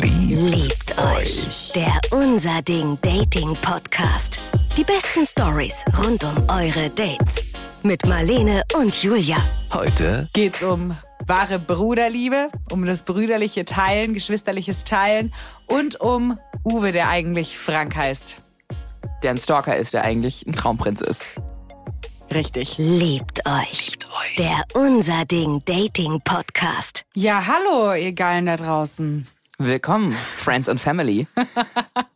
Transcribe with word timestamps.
Liebt 0.00 0.96
euch. 0.96 1.72
Der 1.74 1.92
Unser 2.12 2.62
Ding 2.62 2.96
Dating 3.02 3.54
Podcast. 3.56 4.38
Die 4.74 4.84
besten 4.84 5.26
Stories 5.26 5.84
rund 5.98 6.24
um 6.24 6.34
eure 6.48 6.88
Dates. 6.88 7.52
Mit 7.82 8.06
Marlene 8.06 8.62
und 8.74 9.02
Julia. 9.02 9.36
Heute 9.70 10.26
geht's 10.32 10.62
um 10.62 10.96
wahre 11.26 11.58
Bruderliebe, 11.58 12.48
um 12.70 12.86
das 12.86 13.02
brüderliche 13.02 13.66
Teilen, 13.66 14.14
geschwisterliches 14.14 14.84
Teilen 14.84 15.34
und 15.66 16.00
um 16.00 16.38
Uwe, 16.64 16.92
der 16.92 17.10
eigentlich 17.10 17.58
Frank 17.58 17.94
heißt. 17.94 18.36
Der 19.22 19.32
ein 19.32 19.38
Stalker 19.38 19.76
ist, 19.76 19.92
der 19.92 20.04
eigentlich 20.04 20.46
ein 20.46 20.54
Traumprinz 20.54 21.02
ist. 21.02 21.26
Richtig. 22.32 22.76
Liebt 22.78 23.44
euch. 23.44 23.90
Liebt 23.90 24.08
euch. 24.08 24.36
Der 24.38 24.64
Unser 24.72 25.26
Ding 25.26 25.60
Dating 25.66 26.18
Podcast. 26.24 27.04
Ja, 27.14 27.46
hallo, 27.46 27.92
ihr 27.92 28.14
Geilen 28.14 28.46
da 28.46 28.56
draußen. 28.56 29.28
Willkommen, 29.64 30.10
Friends 30.10 30.68
and 30.68 30.80
Family, 30.80 31.28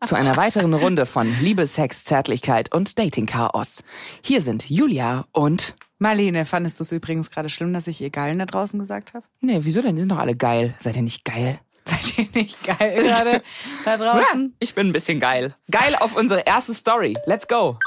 zu 0.03 0.17
einer 0.17 0.37
weiteren 0.37 0.75
Runde 0.75 1.07
von 1.07 1.33
Liebe, 1.41 1.65
Sex, 1.69 2.03
Zärtlichkeit 2.03 2.75
und 2.75 2.99
Dating-Chaos. 2.99 3.85
Hier 4.21 4.41
sind 4.41 4.69
Julia 4.69 5.27
und 5.31 5.77
Marlene. 6.01 6.45
Fandest 6.45 6.81
du 6.81 6.83
es 6.83 6.91
übrigens 6.91 7.31
gerade 7.31 7.49
schlimm, 7.49 7.73
dass 7.73 7.87
ich 7.87 8.01
ihr 8.01 8.11
Geilen 8.11 8.41
da 8.41 8.47
draußen 8.47 8.81
gesagt 8.81 9.15
habe? 9.15 9.25
Nee, 9.41 9.59
wieso 9.61 9.81
denn? 9.81 9.95
Die 9.95 10.03
sind 10.03 10.11
doch 10.11 10.19
alle 10.19 10.35
geil. 10.35 10.75
Seid 10.81 10.97
ihr 10.97 11.03
nicht 11.03 11.25
geil? 11.25 11.61
Seid 11.85 12.19
ihr 12.19 12.27
nicht 12.35 12.65
geil 12.65 13.05
gerade 13.05 13.43
da 13.85 13.97
draußen? 13.97 14.43
Ja, 14.43 14.51
ich 14.59 14.75
bin 14.75 14.89
ein 14.89 14.93
bisschen 14.93 15.21
geil. 15.21 15.55
Geil 15.71 15.95
auf 16.01 16.17
unsere 16.17 16.41
erste 16.41 16.75
Story. 16.75 17.15
Let's 17.27 17.47
go. 17.47 17.79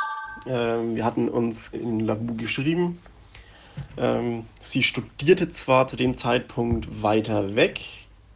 Ähm, 0.48 0.96
wir 0.96 1.04
hatten 1.04 1.28
uns 1.28 1.68
in 1.74 2.00
Lavu 2.00 2.34
geschrieben. 2.36 2.98
Ähm, 3.98 4.46
sie 4.62 4.84
studierte 4.84 5.50
zwar 5.50 5.90
zu 5.90 5.98
dem 5.98 6.14
Zeitpunkt 6.14 7.02
weiter 7.04 7.56
weg, 7.58 7.82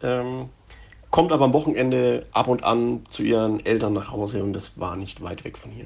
ähm, 0.01 0.49
kommt 1.13 1.31
aber 1.31 1.45
am 1.45 1.53
Wochenende 1.53 2.25
ab 2.31 2.47
und 2.47 2.63
an 2.63 3.05
zu 3.11 3.21
ihren 3.21 3.63
Eltern 3.63 3.93
nach 3.93 4.11
Hause 4.11 4.43
und 4.43 4.51
das 4.51 4.79
war 4.79 4.95
nicht 4.95 5.21
weit 5.21 5.43
weg 5.43 5.59
von 5.59 5.69
hier. 5.69 5.85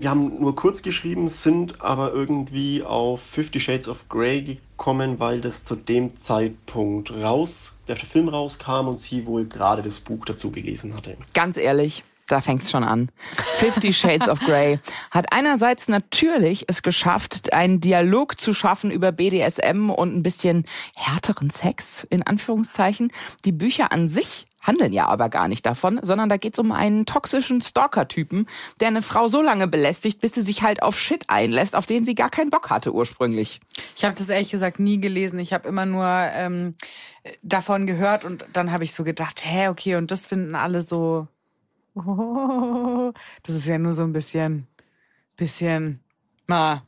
Wir 0.00 0.10
haben 0.10 0.40
nur 0.40 0.56
kurz 0.56 0.82
geschrieben, 0.82 1.28
sind 1.28 1.80
aber 1.82 2.12
irgendwie 2.12 2.82
auf 2.82 3.22
Fifty 3.22 3.60
Shades 3.60 3.86
of 3.86 4.08
Grey 4.08 4.42
gekommen, 4.42 5.20
weil 5.20 5.40
das 5.40 5.62
zu 5.62 5.76
dem 5.76 6.20
Zeitpunkt 6.20 7.12
raus, 7.12 7.78
der 7.86 7.94
Film 7.94 8.28
rauskam 8.28 8.88
und 8.88 9.00
sie 9.00 9.24
wohl 9.24 9.44
gerade 9.46 9.82
das 9.82 10.00
Buch 10.00 10.24
dazu 10.24 10.50
gelesen 10.50 10.92
hatte. 10.92 11.16
Ganz 11.32 11.56
ehrlich, 11.56 12.02
da 12.26 12.40
fängt's 12.40 12.70
schon 12.70 12.84
an. 12.84 13.10
Fifty 13.58 13.92
Shades 13.92 14.28
of 14.28 14.40
Grey 14.40 14.80
hat 15.10 15.32
einerseits 15.32 15.88
natürlich 15.88 16.64
es 16.68 16.82
geschafft, 16.82 17.52
einen 17.52 17.80
Dialog 17.80 18.40
zu 18.40 18.52
schaffen 18.52 18.90
über 18.90 19.12
BDSM 19.12 19.90
und 19.90 20.14
ein 20.14 20.22
bisschen 20.22 20.64
härteren 20.96 21.50
Sex, 21.50 22.06
in 22.10 22.22
Anführungszeichen. 22.22 23.12
Die 23.44 23.52
Bücher 23.52 23.92
an 23.92 24.08
sich 24.08 24.46
handeln 24.66 24.92
ja 24.92 25.06
aber 25.06 25.28
gar 25.28 25.48
nicht 25.48 25.64
davon, 25.64 26.00
sondern 26.02 26.28
da 26.28 26.36
geht's 26.36 26.58
um 26.58 26.72
einen 26.72 27.06
toxischen 27.06 27.62
Stalker-Typen, 27.62 28.48
der 28.80 28.88
eine 28.88 29.02
Frau 29.02 29.28
so 29.28 29.40
lange 29.40 29.68
belästigt, 29.68 30.20
bis 30.20 30.34
sie 30.34 30.42
sich 30.42 30.62
halt 30.62 30.82
auf 30.82 30.98
Shit 30.98 31.24
einlässt, 31.28 31.76
auf 31.76 31.86
den 31.86 32.04
sie 32.04 32.14
gar 32.14 32.30
keinen 32.30 32.50
Bock 32.50 32.70
hatte 32.70 32.92
ursprünglich. 32.92 33.60
Ich 33.96 34.04
habe 34.04 34.16
das 34.16 34.28
ehrlich 34.28 34.50
gesagt 34.50 34.80
nie 34.80 35.00
gelesen. 35.00 35.38
Ich 35.38 35.52
habe 35.52 35.68
immer 35.68 35.86
nur 35.86 36.06
ähm, 36.06 36.74
davon 37.42 37.86
gehört 37.86 38.24
und 38.24 38.44
dann 38.52 38.72
habe 38.72 38.84
ich 38.84 38.94
so 38.94 39.04
gedacht, 39.04 39.44
hä, 39.44 39.68
okay, 39.68 39.94
und 39.94 40.10
das 40.10 40.26
finden 40.26 40.56
alle 40.56 40.82
so 40.82 41.28
oh, 41.96 43.12
das 43.42 43.54
ist 43.54 43.66
ja 43.66 43.78
nur 43.78 43.92
so 43.92 44.02
ein 44.02 44.12
bisschen, 44.12 44.66
bisschen, 45.36 46.00
na, 46.46 46.82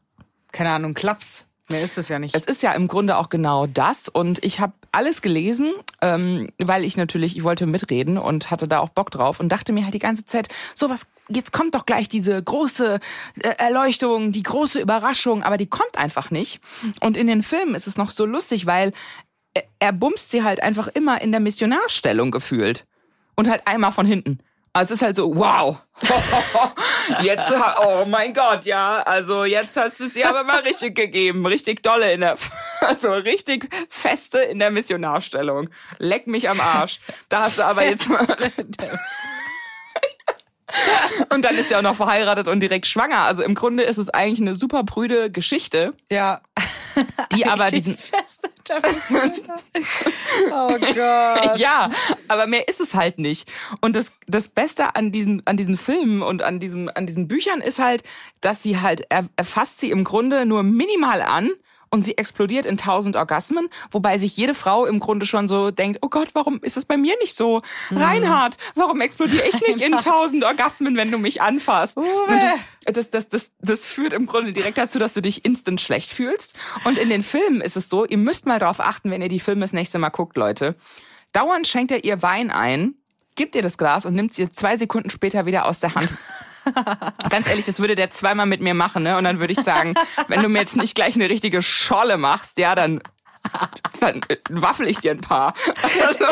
keine 0.52 0.70
Ahnung, 0.70 0.94
Klaps. 0.94 1.44
Mehr 1.70 1.82
ist 1.82 1.98
es 1.98 2.08
ja 2.08 2.18
nicht. 2.18 2.34
Es 2.34 2.46
ist 2.46 2.62
ja 2.62 2.72
im 2.72 2.88
Grunde 2.88 3.18
auch 3.18 3.28
genau 3.28 3.66
das. 3.66 4.08
Und 4.08 4.42
ich 4.42 4.58
habe 4.58 4.72
alles 4.90 5.20
gelesen, 5.20 5.74
ähm, 6.00 6.48
weil 6.56 6.82
ich 6.82 6.96
natürlich, 6.96 7.36
ich 7.36 7.44
wollte 7.44 7.66
mitreden 7.66 8.16
und 8.16 8.50
hatte 8.50 8.66
da 8.66 8.78
auch 8.78 8.88
Bock 8.88 9.10
drauf 9.10 9.38
und 9.38 9.50
dachte 9.50 9.74
mir 9.74 9.84
halt 9.84 9.92
die 9.92 9.98
ganze 9.98 10.24
Zeit, 10.24 10.48
so 10.74 10.88
was, 10.88 11.06
jetzt 11.28 11.52
kommt 11.52 11.74
doch 11.74 11.84
gleich 11.84 12.08
diese 12.08 12.42
große 12.42 13.00
äh, 13.40 13.48
Erleuchtung, 13.58 14.32
die 14.32 14.42
große 14.42 14.80
Überraschung, 14.80 15.42
aber 15.42 15.58
die 15.58 15.66
kommt 15.66 15.98
einfach 15.98 16.30
nicht. 16.30 16.60
Und 17.00 17.18
in 17.18 17.26
den 17.26 17.42
Filmen 17.42 17.74
ist 17.74 17.86
es 17.86 17.98
noch 17.98 18.10
so 18.10 18.24
lustig, 18.24 18.64
weil 18.64 18.94
er 19.78 19.92
bumst 19.92 20.30
sie 20.30 20.42
halt 20.42 20.62
einfach 20.62 20.88
immer 20.88 21.20
in 21.20 21.32
der 21.32 21.40
Missionarstellung 21.40 22.30
gefühlt. 22.30 22.86
Und 23.36 23.48
halt 23.48 23.68
einmal 23.68 23.92
von 23.92 24.06
hinten. 24.06 24.40
Also 24.78 24.94
es 24.94 25.00
ist 25.00 25.04
halt 25.04 25.16
so, 25.16 25.34
wow. 25.34 25.76
jetzt, 27.22 27.50
oh 27.84 28.04
mein 28.06 28.32
Gott, 28.32 28.64
ja. 28.64 29.02
Also 29.02 29.42
jetzt 29.42 29.76
hast 29.76 29.98
du 29.98 30.04
es 30.04 30.14
ihr 30.14 30.28
aber 30.28 30.44
mal 30.44 30.60
richtig 30.60 30.94
gegeben. 30.94 31.44
Richtig 31.44 31.82
dolle 31.82 32.12
in 32.12 32.20
der, 32.20 32.36
also 32.80 33.10
richtig 33.10 33.68
feste 33.88 34.38
in 34.38 34.60
der 34.60 34.70
Missionarstellung. 34.70 35.68
Leck 35.98 36.28
mich 36.28 36.48
am 36.48 36.60
Arsch. 36.60 37.00
Da 37.28 37.42
hast 37.42 37.58
du 37.58 37.64
aber 37.64 37.86
jetzt 37.86 38.08
mal. 38.08 38.24
Und 41.30 41.44
dann 41.44 41.56
ist 41.56 41.72
er 41.72 41.78
auch 41.78 41.82
noch 41.82 41.96
verheiratet 41.96 42.46
und 42.46 42.60
direkt 42.60 42.86
schwanger. 42.86 43.20
Also 43.20 43.42
im 43.42 43.54
Grunde 43.54 43.84
ist 43.84 43.96
es 43.96 44.10
eigentlich 44.10 44.40
eine 44.40 44.54
super 44.54 44.84
prüde 44.84 45.30
Geschichte. 45.30 45.94
Ja. 46.10 46.42
Die 47.32 47.46
aber 47.46 47.70
diesen. 47.70 47.96
oh 50.50 50.76
Gott. 50.78 51.58
Ja, 51.58 51.90
aber 52.28 52.46
mehr 52.46 52.68
ist 52.68 52.80
es 52.80 52.94
halt 52.94 53.18
nicht. 53.18 53.50
Und 53.80 53.96
das, 53.96 54.12
das 54.26 54.48
Beste 54.48 54.94
an 54.94 55.12
diesen, 55.12 55.46
an 55.46 55.56
diesen 55.56 55.78
Filmen 55.78 56.22
und 56.22 56.42
an, 56.42 56.60
diesem, 56.60 56.90
an 56.94 57.06
diesen 57.06 57.28
Büchern 57.28 57.60
ist 57.60 57.78
halt, 57.78 58.02
dass 58.40 58.62
sie 58.62 58.80
halt, 58.80 59.06
er, 59.08 59.28
er 59.36 59.44
fasst 59.44 59.80
sie 59.80 59.90
im 59.90 60.04
Grunde 60.04 60.46
nur 60.46 60.62
minimal 60.62 61.22
an 61.22 61.50
und 61.90 62.02
sie 62.02 62.16
explodiert 62.18 62.66
in 62.66 62.76
tausend 62.76 63.16
Orgasmen, 63.16 63.68
wobei 63.90 64.18
sich 64.18 64.36
jede 64.36 64.54
Frau 64.54 64.86
im 64.86 65.00
Grunde 65.00 65.26
schon 65.26 65.48
so 65.48 65.70
denkt, 65.70 65.98
oh 66.02 66.08
Gott, 66.08 66.30
warum 66.34 66.60
ist 66.62 66.76
es 66.76 66.84
bei 66.84 66.96
mir 66.96 67.16
nicht 67.20 67.36
so? 67.36 67.60
Mhm. 67.90 67.96
Reinhard, 67.96 68.56
warum 68.74 69.00
explodiere 69.00 69.44
ich 69.46 69.60
nicht 69.60 69.80
in 69.80 69.92
tausend 69.98 70.44
Orgasmen, 70.44 70.96
wenn 70.96 71.10
du 71.10 71.18
mich 71.18 71.42
anfasst? 71.42 71.96
Du, 71.96 72.04
das, 72.84 73.10
das, 73.10 73.28
das, 73.28 73.52
das 73.60 73.86
führt 73.86 74.12
im 74.12 74.26
Grunde 74.26 74.52
direkt 74.52 74.78
dazu, 74.78 74.98
dass 74.98 75.14
du 75.14 75.22
dich 75.22 75.44
instant 75.44 75.80
schlecht 75.80 76.10
fühlst. 76.10 76.54
Und 76.84 76.98
in 76.98 77.08
den 77.08 77.22
Filmen 77.22 77.60
ist 77.60 77.76
es 77.76 77.88
so, 77.88 78.04
ihr 78.04 78.18
müsst 78.18 78.46
mal 78.46 78.58
darauf 78.58 78.80
achten, 78.80 79.10
wenn 79.10 79.22
ihr 79.22 79.28
die 79.28 79.40
Filme 79.40 79.62
das 79.62 79.72
nächste 79.72 79.98
Mal 79.98 80.10
guckt, 80.10 80.36
Leute. 80.36 80.76
Dauernd 81.32 81.66
schenkt 81.66 81.90
er 81.90 82.04
ihr 82.04 82.22
Wein 82.22 82.50
ein, 82.50 82.94
gibt 83.34 83.54
ihr 83.54 83.62
das 83.62 83.78
Glas 83.78 84.06
und 84.06 84.14
nimmt 84.14 84.34
sie 84.34 84.50
zwei 84.50 84.76
Sekunden 84.76 85.10
später 85.10 85.46
wieder 85.46 85.66
aus 85.66 85.80
der 85.80 85.94
Hand. 85.94 86.08
Ganz 87.30 87.48
ehrlich, 87.48 87.64
das 87.64 87.80
würde 87.80 87.94
der 87.94 88.10
zweimal 88.10 88.46
mit 88.46 88.60
mir 88.60 88.74
machen, 88.74 89.02
ne? 89.02 89.16
Und 89.16 89.24
dann 89.24 89.40
würde 89.40 89.52
ich 89.52 89.60
sagen, 89.60 89.94
wenn 90.28 90.42
du 90.42 90.48
mir 90.48 90.60
jetzt 90.60 90.76
nicht 90.76 90.94
gleich 90.94 91.14
eine 91.14 91.28
richtige 91.28 91.62
Scholle 91.62 92.16
machst, 92.16 92.58
ja, 92.58 92.74
dann 92.74 93.00
dann 94.00 94.20
waffel 94.50 94.88
ich 94.88 94.98
dir 94.98 95.12
ein 95.12 95.20
paar. 95.20 95.54
Also. 96.00 96.24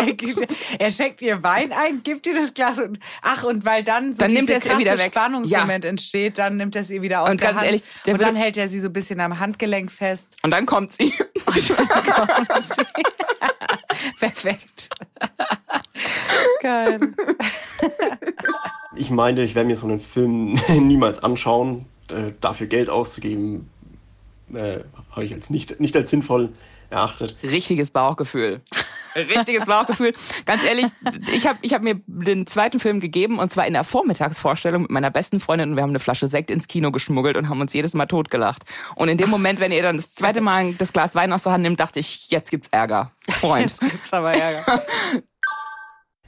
er 0.78 0.90
schenkt 0.90 1.22
ihr 1.22 1.42
Wein 1.42 1.72
ein, 1.72 2.02
gibt 2.02 2.26
ihr 2.26 2.34
das 2.34 2.54
Glas 2.54 2.78
und 2.78 2.98
ach 3.22 3.44
und 3.44 3.64
weil 3.64 3.82
dann 3.82 4.12
so 4.12 4.20
dann 4.20 4.32
nimmt 4.32 4.48
er 4.48 4.58
es 4.58 4.78
wieder 4.78 4.98
weg. 4.98 5.10
Spannungsmoment 5.10 5.84
ja. 5.84 5.90
entsteht, 5.90 6.38
dann 6.38 6.56
nimmt 6.56 6.76
er 6.76 6.84
sie 6.84 7.02
wieder 7.02 7.22
aus 7.22 7.30
und 7.30 7.40
der 7.40 7.54
Hand 7.54 7.66
ehrlich, 7.66 7.82
und 8.06 8.22
dann 8.22 8.36
hält 8.36 8.56
er 8.56 8.68
sie 8.68 8.78
so 8.78 8.88
ein 8.88 8.92
bisschen 8.92 9.20
am 9.20 9.38
Handgelenk 9.38 9.90
fest. 9.90 10.36
Und 10.42 10.50
dann 10.50 10.66
kommt 10.66 10.92
sie. 10.92 11.12
Und 11.46 11.70
dann 11.70 12.04
kommt 12.04 12.64
sie. 12.64 12.82
Perfekt. 14.18 14.90
Geil. 16.60 17.00
Ich 18.96 19.10
meine, 19.10 19.42
ich 19.42 19.54
werde 19.54 19.68
mir 19.68 19.76
so 19.76 19.86
einen 19.86 20.00
Film 20.00 20.54
niemals 20.68 21.22
anschauen. 21.22 21.86
Äh, 22.08 22.32
dafür 22.40 22.66
Geld 22.66 22.88
auszugeben, 22.88 23.68
äh, 24.52 24.78
habe 25.10 25.24
ich 25.24 25.34
als 25.34 25.50
nicht, 25.50 25.80
nicht 25.80 25.96
als 25.96 26.10
sinnvoll 26.10 26.50
erachtet. 26.88 27.36
Richtiges 27.42 27.90
Bauchgefühl. 27.90 28.60
Richtiges 29.16 29.64
Bauchgefühl. 29.64 30.12
Ganz 30.44 30.62
ehrlich, 30.64 30.86
ich 31.32 31.46
habe 31.46 31.58
ich 31.62 31.72
hab 31.72 31.82
mir 31.82 32.00
den 32.06 32.46
zweiten 32.46 32.78
Film 32.78 33.00
gegeben 33.00 33.38
und 33.38 33.50
zwar 33.50 33.66
in 33.66 33.72
der 33.72 33.82
Vormittagsvorstellung 33.82 34.82
mit 34.82 34.90
meiner 34.90 35.10
besten 35.10 35.40
Freundin 35.40 35.70
und 35.70 35.76
wir 35.76 35.82
haben 35.82 35.90
eine 35.90 35.98
Flasche 35.98 36.26
Sekt 36.26 36.50
ins 36.50 36.68
Kino 36.68 36.92
geschmuggelt 36.92 37.36
und 37.36 37.48
haben 37.48 37.60
uns 37.60 37.72
jedes 37.72 37.94
Mal 37.94 38.06
totgelacht. 38.06 38.64
Und 38.94 39.08
in 39.08 39.18
dem 39.18 39.30
Moment, 39.30 39.58
wenn 39.58 39.72
ihr 39.72 39.82
dann 39.82 39.96
das 39.96 40.12
zweite 40.12 40.40
Mal 40.40 40.74
das 40.74 40.92
Glas 40.92 41.14
Wein 41.14 41.32
aus 41.32 41.44
der 41.44 41.52
Hand 41.52 41.62
nimmt, 41.62 41.80
dachte 41.80 41.98
ich, 41.98 42.30
jetzt 42.30 42.50
gibt's 42.50 42.68
Ärger. 42.68 43.12
Freund. 43.28 43.70
Jetzt 43.70 43.80
gibt's 43.80 44.12
aber 44.12 44.32
Ärger. 44.32 44.82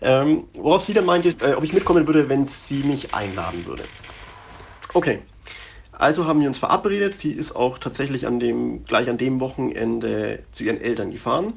ähm, 0.01 0.45
worauf 0.55 0.83
sie 0.83 0.95
dann 0.95 1.05
meinte, 1.05 1.31
äh, 1.41 1.55
ob 1.55 1.65
ich 1.65 1.73
mitkommen 1.73 2.07
würde, 2.07 2.29
wenn 2.29 2.45
sie 2.45 2.83
mich 2.83 3.15
einladen 3.15 3.67
würde. 3.67 3.85
Okay. 4.95 5.21
Also 5.93 6.27
haben 6.27 6.41
wir 6.41 6.47
uns 6.47 6.59
verabredet. 6.59 7.17
Sie 7.17 7.33
ist 7.33 7.57
auch 7.57 7.79
tatsächlich 7.79 8.27
an 8.27 8.39
dem, 8.39 8.85
gleich 8.85 9.11
an 9.11 9.19
dem 9.19 9.41
Wochenende 9.41 10.45
zu 10.53 10.63
ihren 10.63 10.81
Eltern 10.81 11.11
gefahren. 11.11 11.55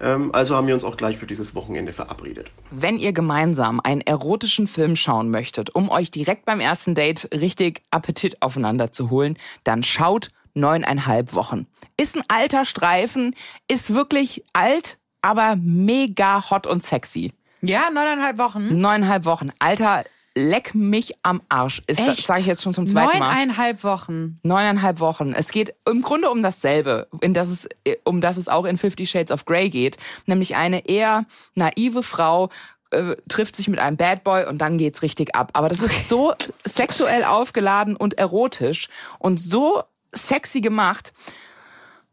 Ähm, 0.00 0.34
also 0.34 0.56
haben 0.56 0.66
wir 0.66 0.74
uns 0.74 0.84
auch 0.84 0.96
gleich 0.96 1.18
für 1.18 1.26
dieses 1.26 1.54
Wochenende 1.54 1.92
verabredet. 1.92 2.50
Wenn 2.70 2.98
ihr 2.98 3.12
gemeinsam 3.12 3.80
einen 3.80 4.00
erotischen 4.00 4.66
Film 4.66 4.96
schauen 4.96 5.30
möchtet, 5.30 5.74
um 5.74 5.90
euch 5.90 6.10
direkt 6.10 6.46
beim 6.46 6.60
ersten 6.60 6.94
Date 6.94 7.28
richtig 7.34 7.82
Appetit 7.90 8.40
aufeinander 8.40 8.92
zu 8.92 9.10
holen, 9.10 9.36
dann 9.64 9.82
schaut 9.82 10.30
neuneinhalb 10.54 11.34
Wochen. 11.34 11.66
Ist 11.96 12.16
ein 12.16 12.24
alter 12.28 12.64
Streifen, 12.64 13.34
ist 13.68 13.94
wirklich 13.94 14.44
alt, 14.52 14.98
aber 15.22 15.56
mega 15.56 16.50
hot 16.50 16.66
und 16.66 16.82
sexy. 16.82 17.32
Ja, 17.62 17.90
neuneinhalb 17.90 18.38
Wochen. 18.38 18.68
Neuneinhalb 18.68 19.24
Wochen. 19.24 19.50
Alter, 19.58 20.04
leck 20.34 20.74
mich 20.74 21.14
am 21.22 21.42
Arsch. 21.48 21.82
Ist 21.86 22.00
das 22.00 22.18
Echt? 22.18 22.26
sage 22.26 22.40
ich 22.40 22.46
jetzt 22.46 22.62
schon 22.62 22.72
zum 22.72 22.86
zweiten 22.86 23.18
Mal. 23.18 23.28
Neuneinhalb 23.28 23.84
Wochen. 23.84 24.38
Neuneinhalb 24.42 25.00
Wochen. 25.00 25.32
Es 25.32 25.50
geht 25.50 25.74
im 25.86 26.02
Grunde 26.02 26.30
um 26.30 26.42
dasselbe, 26.42 27.08
in 27.20 27.34
das 27.34 27.48
es, 27.48 27.68
um 28.04 28.20
das 28.20 28.36
es 28.36 28.48
auch 28.48 28.64
in 28.64 28.78
Fifty 28.78 29.06
Shades 29.06 29.30
of 29.30 29.44
Grey 29.44 29.68
geht. 29.68 29.98
Nämlich 30.26 30.56
eine 30.56 30.88
eher 30.88 31.26
naive 31.54 32.02
Frau 32.02 32.50
äh, 32.90 33.16
trifft 33.28 33.56
sich 33.56 33.68
mit 33.68 33.78
einem 33.78 33.96
Bad 33.96 34.24
Boy 34.24 34.46
und 34.46 34.58
dann 34.58 34.78
geht's 34.78 35.02
richtig 35.02 35.34
ab. 35.34 35.50
Aber 35.52 35.68
das 35.68 35.80
ist 35.80 36.08
so 36.08 36.34
sexuell 36.64 37.24
aufgeladen 37.24 37.96
und 37.96 38.14
erotisch 38.14 38.88
und 39.18 39.38
so 39.38 39.82
sexy 40.12 40.60
gemacht. 40.60 41.12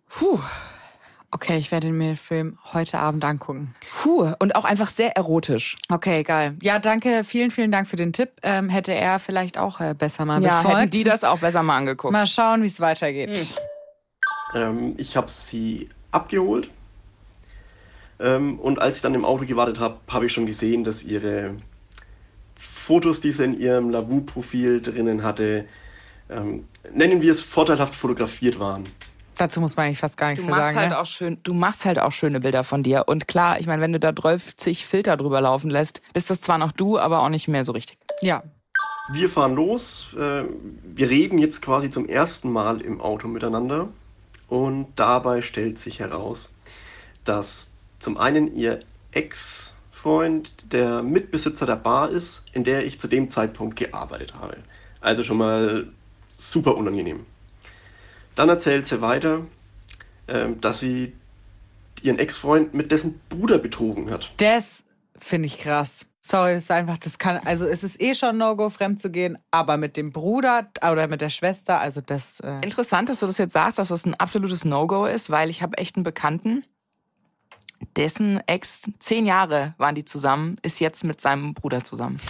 Puh, 0.09 0.39
Okay, 1.31 1.57
ich 1.57 1.71
werde 1.71 1.91
mir 1.91 2.07
den 2.09 2.15
Film 2.15 2.57
heute 2.73 2.99
Abend 2.99 3.23
angucken. 3.25 3.75
puh. 4.01 4.31
Und 4.39 4.55
auch 4.55 4.63
einfach 4.63 4.89
sehr 4.89 5.15
erotisch. 5.17 5.75
Okay, 5.89 6.23
geil. 6.23 6.55
Ja, 6.61 6.79
danke, 6.79 7.23
vielen, 7.25 7.51
vielen 7.51 7.71
Dank 7.71 7.87
für 7.87 7.97
den 7.97 8.13
Tipp. 8.13 8.29
Ähm, 8.43 8.69
hätte 8.69 8.93
er 8.93 9.19
vielleicht 9.19 9.57
auch 9.57 9.81
äh, 9.81 9.93
besser 9.93 10.23
mal 10.25 10.41
Ja, 10.41 10.61
befolgt. 10.61 10.79
hätten 10.79 10.91
die 10.91 11.03
das 11.03 11.23
auch 11.25 11.39
besser 11.39 11.63
mal 11.63 11.77
angeguckt. 11.77 12.13
Mal 12.13 12.27
schauen, 12.27 12.63
wie 12.63 12.67
es 12.67 12.79
weitergeht. 12.79 13.53
Ähm, 14.55 14.95
ich 14.97 15.17
habe 15.17 15.29
sie 15.29 15.89
abgeholt. 16.11 16.69
Ähm, 18.19 18.57
und 18.59 18.79
als 18.81 18.95
ich 18.95 19.01
dann 19.01 19.13
im 19.13 19.25
Auto 19.25 19.45
gewartet 19.45 19.79
habe, 19.79 19.97
habe 20.07 20.25
ich 20.27 20.33
schon 20.33 20.45
gesehen, 20.45 20.83
dass 20.85 21.03
ihre 21.03 21.55
Fotos, 22.55 23.19
die 23.21 23.31
sie 23.33 23.43
in 23.43 23.59
ihrem 23.59 23.89
Lavu-Profil 23.89 24.81
drinnen 24.81 25.23
hatte, 25.23 25.65
ähm, 26.29 26.65
nennen 26.93 27.21
wir 27.21 27.31
es 27.31 27.41
vorteilhaft 27.41 27.93
fotografiert 27.93 28.59
waren. 28.59 28.87
Dazu 29.37 29.61
muss 29.61 29.75
man 29.75 29.85
eigentlich 29.85 29.99
fast 29.99 30.17
gar 30.17 30.29
nichts 30.29 30.43
Du 30.43 30.47
mehr 30.49 30.57
machst 30.57 30.69
sagen. 30.69 30.79
halt 30.79 30.89
ne? 30.91 30.99
auch 30.99 31.05
schön, 31.05 31.37
du 31.43 31.53
machst 31.53 31.85
halt 31.85 31.99
auch 31.99 32.11
schöne 32.11 32.39
Bilder 32.39 32.63
von 32.63 32.83
dir. 32.83 33.07
Und 33.07 33.27
klar, 33.27 33.59
ich 33.59 33.67
meine, 33.67 33.81
wenn 33.81 33.93
du 33.93 33.99
da 33.99 34.11
30 34.11 34.85
Filter 34.85 35.15
drüber 35.17 35.41
laufen 35.41 35.69
lässt, 35.69 36.01
bist 36.13 36.29
das 36.29 36.41
zwar 36.41 36.57
noch 36.57 36.71
du, 36.71 36.97
aber 36.97 37.21
auch 37.21 37.29
nicht 37.29 37.47
mehr 37.47 37.63
so 37.63 37.71
richtig. 37.71 37.97
Ja. 38.21 38.43
Wir 39.09 39.29
fahren 39.29 39.55
los. 39.55 40.07
Äh, 40.17 40.43
wir 40.83 41.09
reden 41.09 41.37
jetzt 41.37 41.61
quasi 41.61 41.89
zum 41.89 42.09
ersten 42.09 42.51
Mal 42.51 42.81
im 42.81 42.99
Auto 42.99 43.27
miteinander. 43.27 43.89
Und 44.49 44.87
dabei 44.95 45.41
stellt 45.41 45.79
sich 45.79 45.99
heraus, 45.99 46.49
dass 47.25 47.71
zum 47.99 48.17
einen 48.17 48.55
ihr 48.55 48.79
Ex-Freund 49.11 50.53
der 50.71 51.03
Mitbesitzer 51.03 51.65
der 51.65 51.75
Bar 51.75 52.09
ist, 52.09 52.45
in 52.53 52.63
der 52.63 52.85
ich 52.85 52.99
zu 52.99 53.07
dem 53.07 53.29
Zeitpunkt 53.29 53.75
gearbeitet 53.75 54.35
habe. 54.35 54.57
Also 55.01 55.23
schon 55.23 55.37
mal 55.37 55.87
super 56.35 56.75
unangenehm. 56.75 57.25
Dann 58.37 58.49
erzählt 58.49 58.85
sie 58.85 59.01
weiter, 59.01 59.41
ähm, 60.27 60.61
dass 60.61 60.79
sie 60.79 61.13
ihren 62.03 62.19
Ex-Freund 62.19 62.73
mit 62.73 62.91
dessen 62.91 63.19
Bruder 63.29 63.57
betrogen 63.57 64.11
hat. 64.11 64.31
Das 64.37 64.83
finde 65.19 65.47
ich 65.47 65.57
krass. 65.57 66.05
Sorry, 66.21 66.53
das 66.53 66.63
ist 66.63 66.71
einfach, 66.71 66.99
das 66.99 67.17
kann, 67.17 67.37
also 67.37 67.65
es 67.65 67.83
ist 67.83 67.99
eh 67.99 68.13
schon 68.13 68.37
No-Go, 68.37 68.69
fremd 68.69 68.99
zu 68.99 69.09
gehen, 69.09 69.39
aber 69.49 69.77
mit 69.77 69.97
dem 69.97 70.11
Bruder 70.11 70.67
oder 70.83 71.07
mit 71.07 71.21
der 71.21 71.29
Schwester, 71.29 71.79
also 71.79 71.99
das, 72.01 72.39
äh, 72.41 72.59
Interessant, 72.61 73.09
dass 73.09 73.21
du 73.21 73.27
das 73.27 73.39
jetzt 73.39 73.53
sagst, 73.53 73.79
dass 73.79 73.87
das 73.87 74.05
ein 74.05 74.13
absolutes 74.13 74.65
No-Go 74.65 75.05
ist, 75.05 75.31
weil 75.31 75.49
ich 75.49 75.63
habe 75.63 75.77
echt 75.77 75.95
einen 75.95 76.03
Bekannten, 76.03 76.63
dessen 77.95 78.41
Ex, 78.45 78.91
zehn 78.99 79.25
Jahre 79.25 79.73
waren 79.77 79.95
die 79.95 80.05
zusammen, 80.05 80.57
ist 80.61 80.79
jetzt 80.79 81.03
mit 81.03 81.21
seinem 81.21 81.53
Bruder 81.55 81.83
zusammen. 81.83 82.19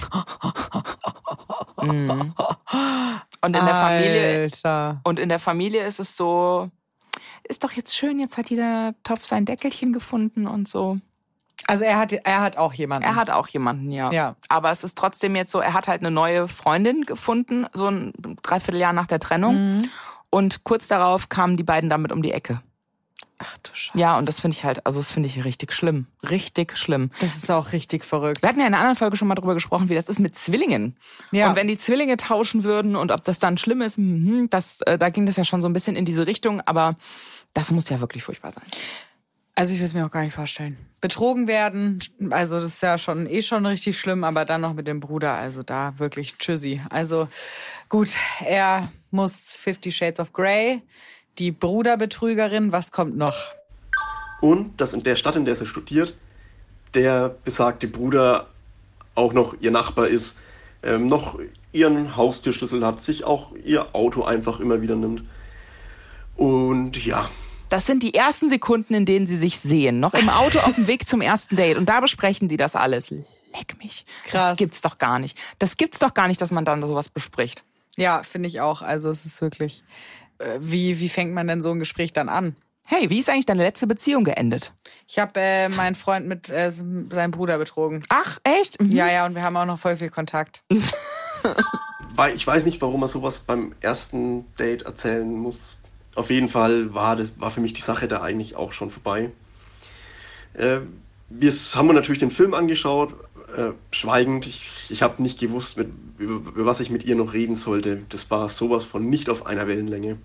Mhm. 1.79 2.33
Und 3.41 3.55
in 3.55 3.65
der 3.65 3.75
Familie 3.75 4.41
Alter. 4.43 5.01
Und 5.03 5.19
in 5.19 5.29
der 5.29 5.39
Familie 5.39 5.83
ist 5.83 5.99
es 5.99 6.15
so, 6.17 6.69
ist 7.43 7.63
doch 7.63 7.71
jetzt 7.71 7.95
schön, 7.95 8.19
jetzt 8.19 8.37
hat 8.37 8.49
jeder 8.49 8.93
Topf 9.03 9.25
sein 9.25 9.45
Deckelchen 9.45 9.93
gefunden 9.93 10.47
und 10.47 10.67
so. 10.67 10.99
Also 11.65 11.85
er 11.85 11.97
hat, 11.97 12.13
er 12.13 12.41
hat 12.41 12.57
auch 12.57 12.73
jemanden. 12.73 13.07
Er 13.07 13.15
hat 13.15 13.29
auch 13.29 13.47
jemanden, 13.47 13.91
ja. 13.91 14.11
Ja. 14.11 14.35
Aber 14.47 14.69
es 14.69 14.83
ist 14.83 14.97
trotzdem 14.97 15.35
jetzt 15.35 15.51
so, 15.51 15.59
er 15.59 15.73
hat 15.73 15.87
halt 15.87 16.01
eine 16.01 16.11
neue 16.11 16.47
Freundin 16.47 17.03
gefunden, 17.03 17.65
so 17.73 17.87
ein 17.87 18.13
Dreivierteljahr 18.43 18.93
nach 18.93 19.07
der 19.07 19.19
Trennung. 19.19 19.55
Mhm. 19.55 19.89
Und 20.29 20.63
kurz 20.63 20.87
darauf 20.87 21.29
kamen 21.29 21.57
die 21.57 21.63
beiden 21.63 21.89
damit 21.89 22.11
um 22.11 22.21
die 22.21 22.31
Ecke. 22.31 22.61
Ach 23.39 23.57
du 23.59 23.69
Scheiße. 23.73 23.97
Ja, 23.97 24.17
und 24.17 24.27
das 24.27 24.39
finde 24.39 24.57
ich 24.57 24.63
halt, 24.63 24.85
also 24.85 24.99
das 24.99 25.11
finde 25.11 25.29
ich 25.29 25.43
richtig 25.45 25.71
schlimm. 25.71 26.07
Richtig 26.27 26.75
schlimm. 26.75 27.11
Das 27.19 27.35
ist 27.35 27.51
auch 27.51 27.71
richtig 27.71 28.03
verrückt. 28.03 28.41
Wir 28.41 28.49
hatten 28.49 28.59
ja 28.59 28.65
in 28.65 28.73
einer 28.73 28.81
anderen 28.81 28.95
Folge 28.95 29.15
schon 29.15 29.27
mal 29.27 29.35
drüber 29.35 29.53
gesprochen, 29.53 29.89
wie 29.89 29.95
das 29.95 30.09
ist 30.09 30.19
mit 30.19 30.35
Zwillingen. 30.35 30.97
Ja. 31.31 31.49
Und 31.49 31.55
wenn 31.55 31.67
die 31.67 31.77
Zwillinge 31.77 32.17
tauschen 32.17 32.63
würden 32.63 32.95
und 32.95 33.11
ob 33.11 33.23
das 33.23 33.37
dann 33.37 33.57
schlimm 33.57 33.81
ist, 33.81 33.97
mhm, 33.97 34.49
das, 34.49 34.81
äh, 34.81 34.97
da 34.97 35.09
ging 35.09 35.27
das 35.27 35.35
ja 35.35 35.43
schon 35.43 35.61
so 35.61 35.69
ein 35.69 35.73
bisschen 35.73 35.95
in 35.95 36.05
diese 36.05 36.25
Richtung, 36.25 36.61
aber 36.61 36.97
das 37.53 37.69
muss 37.71 37.89
ja 37.89 37.99
wirklich 37.99 38.23
furchtbar 38.23 38.51
sein. 38.51 38.65
Also 39.53 39.73
ich 39.73 39.79
will 39.79 39.85
es 39.85 39.93
mir 39.93 40.05
auch 40.05 40.11
gar 40.11 40.23
nicht 40.23 40.35
vorstellen. 40.35 40.77
Betrogen 41.01 41.47
werden, 41.47 41.99
also 42.31 42.59
das 42.59 42.73
ist 42.73 42.83
ja 42.83 42.97
schon 42.97 43.27
eh 43.27 43.41
schon 43.41 43.65
richtig 43.65 43.99
schlimm, 43.99 44.23
aber 44.23 44.45
dann 44.45 44.61
noch 44.61 44.73
mit 44.73 44.87
dem 44.87 44.99
Bruder, 44.99 45.33
also 45.33 45.63
da 45.63 45.97
wirklich 45.97 46.37
tschüssi. 46.37 46.81
Also 46.89 47.27
gut, 47.89 48.09
er 48.39 48.91
muss 49.09 49.57
Fifty 49.57 49.91
Shades 49.91 50.19
of 50.19 50.31
Grey, 50.33 50.81
die 51.39 51.51
Bruderbetrügerin, 51.51 52.71
was 52.71 52.91
kommt 52.91 53.17
noch? 53.17 53.35
Und 54.41 54.79
dass 54.79 54.93
in 54.93 55.03
der 55.03 55.15
Stadt, 55.15 55.35
in 55.35 55.45
der 55.45 55.55
sie 55.55 55.65
studiert, 55.67 56.15
der 56.93 57.35
besagte 57.43 57.87
Bruder 57.87 58.47
auch 59.15 59.33
noch 59.33 59.55
ihr 59.59 59.71
Nachbar 59.71 60.07
ist, 60.07 60.37
ähm, 60.83 61.07
noch 61.07 61.39
ihren 61.71 62.15
Haustürschlüssel 62.15 62.85
hat, 62.85 63.01
sich 63.01 63.23
auch 63.23 63.51
ihr 63.63 63.95
Auto 63.95 64.23
einfach 64.23 64.59
immer 64.59 64.81
wieder 64.81 64.95
nimmt. 64.95 65.23
Und 66.35 67.03
ja, 67.03 67.29
Das 67.69 67.85
sind 67.85 68.03
die 68.03 68.13
ersten 68.13 68.47
Sekunden, 68.47 68.93
in 68.93 69.05
denen 69.05 69.27
sie 69.27 69.37
sich 69.37 69.59
sehen. 69.59 69.99
Noch 69.99 70.13
im 70.13 70.29
Auto 70.29 70.59
auf 70.59 70.75
dem 70.75 70.87
Weg 70.87 71.07
zum 71.07 71.21
ersten 71.21 71.55
Date. 71.55 71.77
Und 71.77 71.87
da 71.89 71.99
besprechen 71.99 72.47
sie 72.49 72.57
das 72.57 72.75
alles. 72.75 73.09
Leck 73.09 73.75
mich. 73.83 74.05
Das 74.31 74.45
Krass. 74.45 74.57
gibt's 74.57 74.81
doch 74.81 74.97
gar 74.99 75.19
nicht. 75.19 75.37
Das 75.59 75.77
gibt's 75.77 75.99
doch 75.99 76.13
gar 76.13 76.27
nicht, 76.27 76.39
dass 76.41 76.51
man 76.51 76.63
dann 76.63 76.81
sowas 76.85 77.09
bespricht. 77.09 77.63
Ja, 77.97 78.21
finde 78.23 78.47
ich 78.47 78.61
auch. 78.61 78.83
Also 78.83 79.09
es 79.09 79.25
ist 79.25 79.41
wirklich, 79.41 79.83
wie, 80.59 80.99
wie 80.99 81.09
fängt 81.09 81.33
man 81.33 81.47
denn 81.47 81.61
so 81.61 81.71
ein 81.71 81.79
Gespräch 81.79 82.13
dann 82.13 82.29
an? 82.29 82.55
Hey, 82.89 83.09
wie 83.09 83.19
ist 83.19 83.29
eigentlich 83.29 83.45
deine 83.45 83.63
letzte 83.63 83.85
Beziehung 83.85 84.23
geendet? 84.23 84.71
Ich 85.07 85.19
habe 85.19 85.33
äh, 85.35 85.67
meinen 85.67 85.95
Freund 85.95 86.25
mit 86.25 86.49
äh, 86.49 86.71
seinem 86.71 87.31
Bruder 87.31 87.57
betrogen. 87.57 88.03
Ach, 88.07 88.39
echt? 88.45 88.81
Mhm. 88.81 88.93
Ja, 88.93 89.11
ja, 89.11 89.25
und 89.25 89.35
wir 89.35 89.41
haben 89.41 89.57
auch 89.57 89.65
noch 89.65 89.77
voll 89.77 89.97
viel 89.97 90.09
Kontakt. 90.09 90.63
ich 92.33 92.47
weiß 92.47 92.63
nicht, 92.63 92.81
warum 92.81 93.01
man 93.01 93.09
sowas 93.09 93.39
beim 93.39 93.75
ersten 93.81 94.45
Date 94.55 94.83
erzählen 94.83 95.29
muss. 95.29 95.75
Auf 96.15 96.29
jeden 96.29 96.47
Fall 96.47 96.93
war, 96.93 97.17
das, 97.17 97.27
war 97.37 97.51
für 97.51 97.59
mich 97.59 97.73
die 97.73 97.81
Sache 97.81 98.07
da 98.07 98.21
eigentlich 98.21 98.55
auch 98.55 98.71
schon 98.71 98.89
vorbei. 98.89 99.31
Äh, 100.53 100.79
wir 101.29 101.51
haben 101.51 101.89
uns 101.89 101.95
natürlich 101.95 102.19
den 102.19 102.31
Film 102.31 102.53
angeschaut, 102.53 103.13
äh, 103.55 103.71
schweigend. 103.91 104.45
Ich, 104.47 104.69
ich 104.89 105.01
habe 105.01 105.21
nicht 105.21 105.39
gewusst, 105.39 105.77
mit, 105.77 105.89
über, 106.17 106.51
über 106.51 106.65
was 106.65 106.79
ich 106.79 106.89
mit 106.89 107.03
ihr 107.05 107.15
noch 107.15 107.33
reden 107.33 107.55
sollte. 107.55 108.01
Das 108.09 108.29
war 108.31 108.49
sowas 108.49 108.83
von 108.85 109.09
nicht 109.09 109.29
auf 109.29 109.45
einer 109.45 109.67
Wellenlänge. 109.67 110.17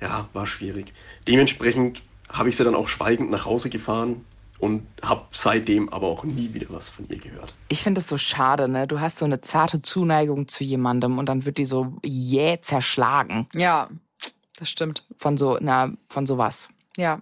Ja, 0.00 0.28
war 0.32 0.46
schwierig. 0.46 0.92
Dementsprechend 1.26 2.02
habe 2.28 2.48
ich 2.48 2.56
sie 2.56 2.64
dann 2.64 2.74
auch 2.74 2.88
schweigend 2.88 3.30
nach 3.30 3.44
Hause 3.44 3.68
gefahren 3.70 4.24
und 4.58 4.86
habe 5.02 5.26
seitdem 5.32 5.88
aber 5.88 6.06
auch 6.08 6.24
nie 6.24 6.52
wieder 6.54 6.66
was 6.70 6.88
von 6.88 7.08
ihr 7.08 7.18
gehört. 7.18 7.54
Ich 7.68 7.82
finde 7.82 8.00
es 8.00 8.08
so 8.08 8.18
schade, 8.18 8.68
ne? 8.68 8.86
Du 8.86 9.00
hast 9.00 9.18
so 9.18 9.24
eine 9.24 9.40
zarte 9.40 9.82
Zuneigung 9.82 10.48
zu 10.48 10.64
jemandem 10.64 11.18
und 11.18 11.26
dann 11.28 11.44
wird 11.46 11.58
die 11.58 11.64
so 11.64 11.94
jäh 12.04 12.58
zerschlagen 12.60 13.48
Ja, 13.54 13.88
das 14.56 14.70
stimmt. 14.70 15.04
von 15.18 15.38
so, 15.38 15.58
na, 15.60 15.92
von 16.06 16.26
sowas. 16.26 16.68
Ja, 16.96 17.20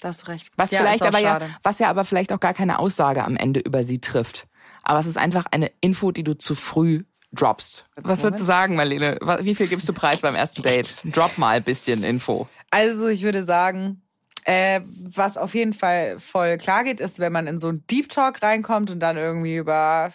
das 0.00 0.18
ist 0.18 0.28
recht. 0.28 0.50
Was 0.56 0.70
ja, 0.70 0.80
vielleicht 0.80 1.02
aber 1.02 1.18
ja, 1.18 1.32
schade. 1.32 1.50
was 1.62 1.78
ja 1.78 1.88
aber 1.88 2.04
vielleicht 2.04 2.32
auch 2.32 2.40
gar 2.40 2.54
keine 2.54 2.78
Aussage 2.78 3.24
am 3.24 3.36
Ende 3.36 3.60
über 3.60 3.84
sie 3.84 4.00
trifft. 4.00 4.48
Aber 4.82 4.98
es 4.98 5.06
ist 5.06 5.18
einfach 5.18 5.46
eine 5.50 5.70
Info, 5.80 6.12
die 6.12 6.24
du 6.24 6.36
zu 6.36 6.54
früh 6.54 7.04
droppst. 7.32 7.86
Was 7.96 8.22
würdest 8.22 8.40
du 8.40 8.46
sagen, 8.46 8.74
Marlene? 8.76 9.18
Wie 9.40 9.54
viel 9.54 9.68
gibst 9.68 9.88
du 9.88 9.92
preis 9.92 10.22
beim 10.22 10.34
ersten 10.34 10.62
Date? 10.62 10.94
Drop 11.04 11.36
mal 11.36 11.56
ein 11.56 11.64
bisschen 11.64 12.02
Info. 12.02 12.48
Also 12.70 13.08
ich 13.08 13.22
würde 13.22 13.44
sagen, 13.44 14.02
äh, 14.44 14.80
was 15.02 15.36
auf 15.36 15.54
jeden 15.54 15.74
Fall 15.74 16.18
voll 16.18 16.56
klar 16.56 16.84
geht, 16.84 17.00
ist, 17.00 17.18
wenn 17.18 17.32
man 17.32 17.46
in 17.46 17.58
so 17.58 17.68
einen 17.68 17.86
Deep 17.86 18.08
Talk 18.08 18.42
reinkommt 18.42 18.90
und 18.90 19.00
dann 19.00 19.18
irgendwie 19.18 19.56
über 19.56 20.12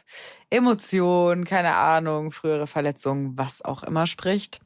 Emotionen, 0.50 1.46
keine 1.46 1.76
Ahnung, 1.76 2.32
frühere 2.32 2.66
Verletzungen, 2.66 3.38
was 3.38 3.64
auch 3.64 3.84
immer 3.84 4.08
spricht. 4.08 4.60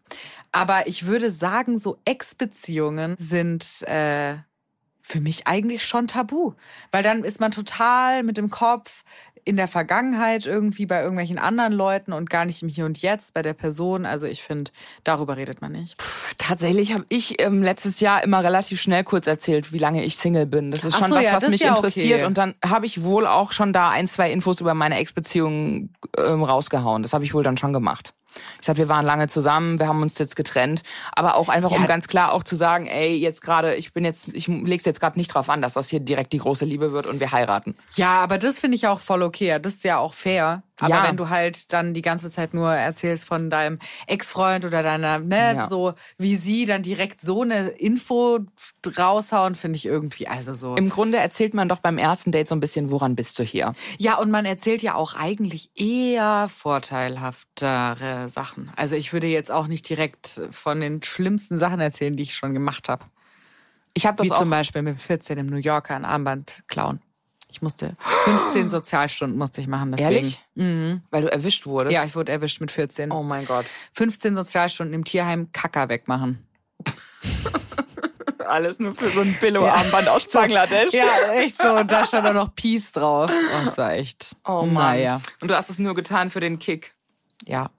Aber 0.53 0.87
ich 0.87 1.05
würde 1.05 1.29
sagen, 1.29 1.77
so 1.77 1.97
Ex-Beziehungen 2.05 3.15
sind 3.19 3.81
äh, 3.87 4.37
für 5.07 5.21
mich 5.21 5.47
eigentlich 5.47 5.85
schon 5.85 6.07
tabu. 6.07 6.53
Weil 6.91 7.01
dann 7.01 7.23
ist 7.23 7.39
man 7.39 7.51
total 7.51 8.23
mit 8.23 8.35
dem 8.35 8.49
Kopf 8.49 9.05
in 9.45 9.55
der 9.55 9.69
Vergangenheit 9.69 10.45
irgendwie 10.45 10.85
bei 10.85 10.99
irgendwelchen 10.99 11.39
anderen 11.39 11.71
Leuten 11.71 12.11
und 12.11 12.29
gar 12.29 12.43
nicht 12.43 12.61
im 12.61 12.67
Hier 12.67 12.85
und 12.85 13.01
Jetzt 13.01 13.33
bei 13.33 13.41
der 13.41 13.53
Person. 13.53 14.05
Also 14.05 14.27
ich 14.27 14.43
finde, 14.43 14.71
darüber 15.05 15.37
redet 15.37 15.61
man 15.61 15.71
nicht. 15.71 15.95
Tatsächlich 16.37 16.91
habe 16.91 17.05
ich 17.07 17.41
ähm, 17.41 17.63
letztes 17.63 18.01
Jahr 18.01 18.21
immer 18.25 18.43
relativ 18.43 18.81
schnell 18.81 19.05
kurz 19.05 19.25
erzählt, 19.25 19.71
wie 19.71 19.77
lange 19.77 20.03
ich 20.03 20.17
Single 20.17 20.45
bin. 20.45 20.71
Das 20.71 20.83
ist 20.83 20.97
schon 20.97 21.07
so, 21.07 21.15
was, 21.15 21.23
ja, 21.23 21.33
was 21.33 21.47
mich 21.47 21.61
ja 21.61 21.69
interessiert. 21.69 22.17
okay. 22.19 22.25
Und 22.25 22.37
dann 22.37 22.55
habe 22.65 22.85
ich 22.85 23.03
wohl 23.03 23.25
auch 23.25 23.53
schon 23.53 23.71
da 23.71 23.89
ein, 23.89 24.07
zwei 24.07 24.29
Infos 24.29 24.59
über 24.59 24.73
meine 24.73 24.97
Ex-Beziehung 24.97 25.91
ähm, 26.17 26.43
rausgehauen. 26.43 27.01
Das 27.01 27.13
habe 27.13 27.23
ich 27.23 27.33
wohl 27.33 27.43
dann 27.43 27.55
schon 27.55 27.71
gemacht. 27.71 28.13
Ich 28.59 28.65
sag, 28.65 28.77
wir 28.77 28.89
waren 28.89 29.05
lange 29.05 29.27
zusammen, 29.27 29.79
wir 29.79 29.87
haben 29.87 30.01
uns 30.01 30.17
jetzt 30.17 30.35
getrennt, 30.35 30.83
aber 31.13 31.35
auch 31.35 31.49
einfach, 31.49 31.71
um 31.71 31.81
Ja. 31.81 31.87
ganz 31.87 32.07
klar 32.07 32.33
auch 32.33 32.43
zu 32.43 32.55
sagen, 32.55 32.87
ey, 32.87 33.15
jetzt 33.17 33.41
gerade, 33.41 33.75
ich 33.75 33.93
bin 33.93 34.05
jetzt, 34.05 34.33
ich 34.33 34.47
leg's 34.47 34.85
jetzt 34.85 34.99
gerade 34.99 35.17
nicht 35.17 35.33
drauf 35.33 35.49
an, 35.49 35.61
dass 35.61 35.73
das 35.73 35.89
hier 35.89 35.99
direkt 35.99 36.33
die 36.33 36.39
große 36.39 36.65
Liebe 36.65 36.91
wird 36.91 37.07
und 37.07 37.19
wir 37.19 37.31
heiraten. 37.31 37.75
Ja, 37.95 38.19
aber 38.21 38.37
das 38.37 38.59
finde 38.59 38.75
ich 38.75 38.87
auch 38.87 38.99
voll 38.99 39.21
okay. 39.23 39.57
Das 39.61 39.75
ist 39.75 39.83
ja 39.83 39.97
auch 39.97 40.13
fair. 40.13 40.63
Aber 40.79 40.89
Ja. 40.89 41.03
wenn 41.03 41.17
du 41.17 41.29
halt 41.29 41.73
dann 41.73 41.93
die 41.93 42.01
ganze 42.01 42.29
Zeit 42.29 42.53
nur 42.53 42.71
erzählst 42.73 43.25
von 43.25 43.49
deinem 43.49 43.79
Ex-Freund 44.05 44.63
oder 44.65 44.83
deiner, 44.83 45.19
ne, 45.19 45.55
Ja. 45.55 45.67
so 45.67 45.93
wie 46.17 46.35
sie 46.35 46.65
dann 46.65 46.83
direkt 46.83 47.19
so 47.19 47.41
eine 47.41 47.69
Info 47.69 48.39
raushauen, 48.97 49.55
finde 49.55 49.77
ich 49.77 49.85
irgendwie, 49.85 50.27
also 50.27 50.53
so. 50.53 50.75
Im 50.75 50.89
Grunde 50.89 51.17
erzählt 51.17 51.53
man 51.53 51.67
doch 51.67 51.79
beim 51.79 51.97
ersten 51.97 52.31
Date 52.31 52.47
so 52.47 52.55
ein 52.55 52.59
bisschen, 52.59 52.91
woran 52.91 53.15
bist 53.15 53.37
du 53.39 53.43
hier? 53.43 53.73
Ja, 53.97 54.17
und 54.17 54.29
man 54.31 54.45
erzählt 54.45 54.81
ja 54.81 54.95
auch 54.95 55.15
eigentlich 55.15 55.71
eher 55.75 56.47
vorteilhaftere 56.49 58.29
Sachen. 58.29 58.71
Also 58.75 58.95
ich 58.95 59.13
würde 59.13 59.27
jetzt 59.27 59.51
auch 59.51 59.67
nicht 59.67 59.87
direkt 59.89 60.41
von 60.51 60.79
den 60.79 61.01
schlimmsten 61.03 61.57
Sachen 61.59 61.79
erzählen, 61.79 62.15
die 62.15 62.23
ich 62.23 62.35
schon 62.35 62.53
gemacht 62.53 62.89
habe. 62.89 63.05
Ich 63.93 64.05
habe 64.05 64.17
das 64.17 64.27
Wie 64.27 64.31
auch 64.31 64.37
zum 64.39 64.49
Beispiel 64.51 64.83
mit 64.83 65.01
14 65.01 65.37
im 65.39 65.47
New 65.47 65.57
Yorker 65.57 65.95
ein 65.95 66.05
Armband 66.05 66.63
klauen. 66.67 67.01
Ich 67.49 67.61
musste 67.61 67.95
15 68.25 68.69
Sozialstunden 68.69 69.37
musste 69.37 69.61
ich 69.61 69.67
machen. 69.67 69.91
Deswegen. 69.91 70.11
Ehrlich? 70.15 70.39
Mhm. 70.55 71.01
Weil 71.11 71.21
du 71.23 71.31
erwischt 71.31 71.65
wurdest. 71.65 71.93
Ja, 71.93 72.03
ich 72.03 72.15
wurde 72.15 72.31
erwischt 72.31 72.59
mit 72.61 72.71
14. 72.71 73.11
Oh 73.11 73.23
mein 73.23 73.45
Gott. 73.45 73.65
15 73.93 74.35
Sozialstunden 74.35 74.93
im 74.93 75.03
Tierheim 75.05 75.51
Kacker 75.53 75.89
wegmachen. 75.89 76.45
Alles 78.47 78.79
nur 78.79 78.95
für 78.95 79.09
so 79.09 79.19
ein 79.21 79.35
Billo-Armband 79.41 80.07
aus 80.07 80.29
Bangladesch. 80.29 80.93
Ja, 80.93 81.33
echt 81.33 81.57
so. 81.61 81.73
Und 81.73 81.91
da 81.91 82.05
stand 82.07 82.25
auch 82.27 82.33
noch 82.33 82.55
Peace 82.55 82.93
drauf. 82.93 83.29
Oh, 83.31 83.65
das 83.65 83.77
war 83.77 83.93
echt. 83.93 84.35
Oh 84.47 84.61
Mann. 84.63 84.73
Naja. 84.95 85.21
Und 85.41 85.49
du 85.51 85.55
hast 85.55 85.69
es 85.69 85.79
nur 85.79 85.93
getan 85.95 86.29
für 86.29 86.39
den 86.39 86.57
Kick. 86.57 86.95
Ja. 87.45 87.69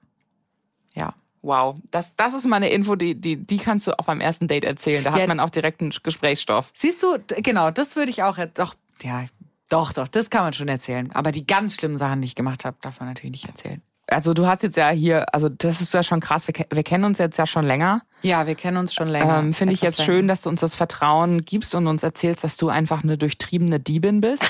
Ja. 0.94 1.14
Wow, 1.40 1.76
das, 1.90 2.16
das 2.16 2.34
ist 2.34 2.46
mal 2.46 2.56
eine 2.56 2.68
Info, 2.68 2.96
die, 2.96 3.14
die, 3.14 3.36
die 3.36 3.58
kannst 3.58 3.86
du 3.86 3.98
auch 3.98 4.04
beim 4.04 4.20
ersten 4.20 4.48
Date 4.48 4.64
erzählen. 4.64 5.04
Da 5.04 5.10
Ja. 5.14 5.22
hat 5.22 5.28
man 5.28 5.40
auch 5.40 5.50
direkt 5.50 5.80
einen 5.80 5.94
Gesprächsstoff. 6.02 6.70
Siehst 6.74 7.02
du, 7.02 7.16
genau, 7.38 7.70
das 7.70 7.96
würde 7.96 8.10
ich 8.10 8.22
auch, 8.24 8.36
jetzt- 8.36 8.58
doch, 8.58 8.74
ja, 9.02 9.24
doch, 9.68 9.92
doch, 9.92 10.08
das 10.08 10.30
kann 10.30 10.44
man 10.44 10.52
schon 10.52 10.68
erzählen. 10.68 11.10
Aber 11.12 11.32
die 11.32 11.46
ganz 11.46 11.74
schlimmen 11.74 11.98
Sachen, 11.98 12.20
die 12.22 12.26
ich 12.26 12.34
gemacht 12.34 12.64
habe, 12.64 12.78
darf 12.80 13.00
man 13.00 13.08
natürlich 13.08 13.32
nicht 13.32 13.46
erzählen. 13.46 13.82
Also 14.10 14.32
du 14.32 14.46
hast 14.46 14.62
jetzt 14.62 14.76
ja 14.76 14.88
hier, 14.88 15.32
also 15.34 15.48
das 15.48 15.80
ist 15.80 15.92
ja 15.92 16.02
schon 16.02 16.20
krass, 16.20 16.48
wir, 16.48 16.54
wir 16.72 16.82
kennen 16.82 17.04
uns 17.04 17.18
jetzt 17.18 17.36
ja 17.36 17.46
schon 17.46 17.66
länger. 17.66 18.02
Ja, 18.22 18.46
wir 18.46 18.56
kennen 18.56 18.78
uns 18.78 18.94
schon 18.94 19.06
länger. 19.06 19.38
Ähm, 19.38 19.54
Finde 19.54 19.74
ich 19.74 19.80
jetzt 19.80 20.02
schön, 20.02 20.26
dass 20.26 20.42
du 20.42 20.48
uns 20.48 20.60
das 20.60 20.74
Vertrauen 20.74 21.44
gibst 21.44 21.74
und 21.74 21.86
uns 21.86 22.02
erzählst, 22.02 22.42
dass 22.42 22.56
du 22.56 22.68
einfach 22.68 23.04
eine 23.04 23.16
durchtriebene 23.16 23.78
Diebin 23.78 24.20
bist. 24.20 24.44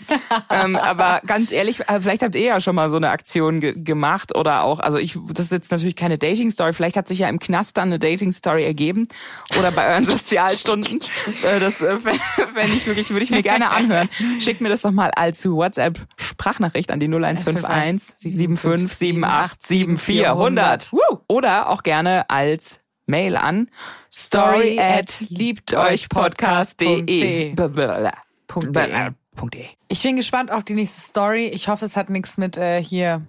ähm, 0.50 0.76
aber 0.76 1.20
ganz 1.26 1.50
ehrlich, 1.50 1.80
äh, 1.88 2.00
vielleicht 2.00 2.22
habt 2.22 2.36
ihr 2.36 2.42
ja 2.42 2.60
schon 2.60 2.76
mal 2.76 2.90
so 2.90 2.96
eine 2.96 3.10
Aktion 3.10 3.60
ge 3.60 3.74
gemacht 3.76 4.36
oder 4.36 4.62
auch, 4.62 4.78
also 4.78 4.98
ich, 4.98 5.18
das 5.32 5.46
ist 5.46 5.52
jetzt 5.52 5.72
natürlich 5.72 5.96
keine 5.96 6.18
Dating-Story, 6.18 6.74
vielleicht 6.74 6.96
hat 6.96 7.08
sich 7.08 7.20
ja 7.20 7.28
im 7.28 7.38
Knast 7.38 7.76
dann 7.76 7.88
eine 7.88 7.98
Dating-Story 7.98 8.64
ergeben 8.64 9.08
oder 9.58 9.72
bei 9.72 9.88
euren 9.92 10.04
Sozialstunden. 10.08 11.00
äh, 11.42 11.58
das 11.58 11.80
äh, 11.80 11.96
wenn 12.54 12.72
ich 12.72 12.86
wirklich, 12.86 13.10
würde 13.10 13.24
ich 13.24 13.30
mir 13.30 13.42
gerne 13.42 13.70
anhören. 13.70 14.08
Schickt 14.38 14.60
mir 14.60 14.68
das 14.68 14.82
doch 14.82 14.92
mal 14.92 15.10
als 15.10 15.42
WhatsApp-Sprachnachricht 16.38 16.90
an 16.90 17.00
die 17.00 17.08
0151 17.08 18.32
75 18.32 19.24
78 19.24 19.66
7400. 19.66 20.92
Woo! 20.92 20.98
Oder 21.28 21.68
auch 21.68 21.82
gerne 21.82 22.30
als 22.30 22.80
Mail 23.06 23.36
an 23.36 23.68
story 24.12 24.78
at 24.78 25.24
liebteuchpodcast.de. 25.28 27.54
Ich 29.88 30.02
bin 30.02 30.16
gespannt 30.16 30.50
auf 30.50 30.64
die 30.64 30.74
nächste 30.74 31.00
Story. 31.00 31.46
Ich 31.46 31.68
hoffe, 31.68 31.84
es 31.84 31.96
hat 31.96 32.10
nichts 32.10 32.38
mit 32.38 32.56
äh, 32.56 32.82
hier 32.82 33.22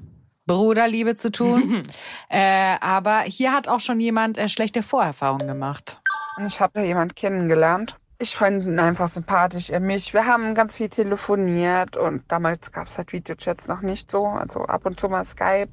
Bruderliebe 0.48 1.16
zu 1.16 1.32
tun. 1.32 1.84
äh, 2.30 2.78
aber 2.82 3.22
hier 3.22 3.54
hat 3.54 3.68
auch 3.68 3.80
schon 3.80 4.00
jemand 4.00 4.38
äh, 4.38 4.50
schlechte 4.50 4.84
Vorerfahrungen 4.84 5.48
gemacht. 5.48 6.00
Und 6.38 6.48
ich 6.48 6.60
habe 6.60 6.80
da 6.80 6.82
jemand 6.82 7.16
kennengelernt. 7.16 7.96
Ich 8.22 8.36
fand 8.36 8.66
ihn 8.66 8.80
einfach 8.80 9.08
sympathisch, 9.08 9.70
er 9.70 9.80
mich. 9.80 10.14
Wir 10.14 10.26
haben 10.26 10.54
ganz 10.54 10.76
viel 10.76 10.90
telefoniert 10.90 11.96
und 11.96 12.30
damals 12.30 12.74
gab 12.74 12.90
es 12.90 12.98
halt 12.98 13.14
Videochats 13.14 13.70
noch 13.70 13.80
nicht 13.80 14.12
so, 14.12 14.26
also 14.26 14.66
ab 14.66 14.86
und 14.86 15.00
zu 15.00 15.08
mal 15.08 15.26
Skype. 15.26 15.70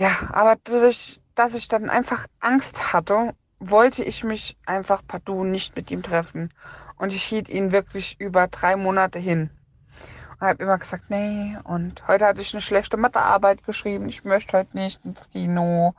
Ja, 0.00 0.10
aber 0.32 0.56
dadurch, 0.64 1.20
dass 1.36 1.54
ich 1.54 1.68
dann 1.68 1.90
einfach 1.90 2.26
Angst 2.40 2.92
hatte, 2.92 3.34
wollte 3.60 4.02
ich 4.02 4.24
mich 4.24 4.56
einfach 4.66 5.02
partout 5.06 5.44
nicht 5.44 5.76
mit 5.76 5.92
ihm 5.92 6.02
treffen. 6.02 6.52
Und 6.98 7.12
ich 7.12 7.22
hielt 7.22 7.48
ihn 7.48 7.70
wirklich 7.70 8.20
über 8.20 8.48
drei 8.48 8.74
Monate 8.74 9.20
hin. 9.20 9.50
Und 10.40 10.48
habe 10.48 10.64
immer 10.64 10.78
gesagt, 10.78 11.04
nee. 11.08 11.56
Und 11.62 12.08
heute 12.08 12.26
hatte 12.26 12.40
ich 12.40 12.52
eine 12.52 12.60
schlechte 12.60 12.96
Mathearbeit 12.96 13.62
geschrieben. 13.62 14.08
Ich 14.08 14.24
möchte 14.24 14.58
heute 14.58 14.76
nicht 14.76 15.04
ins 15.04 15.30
Kino. 15.30 15.94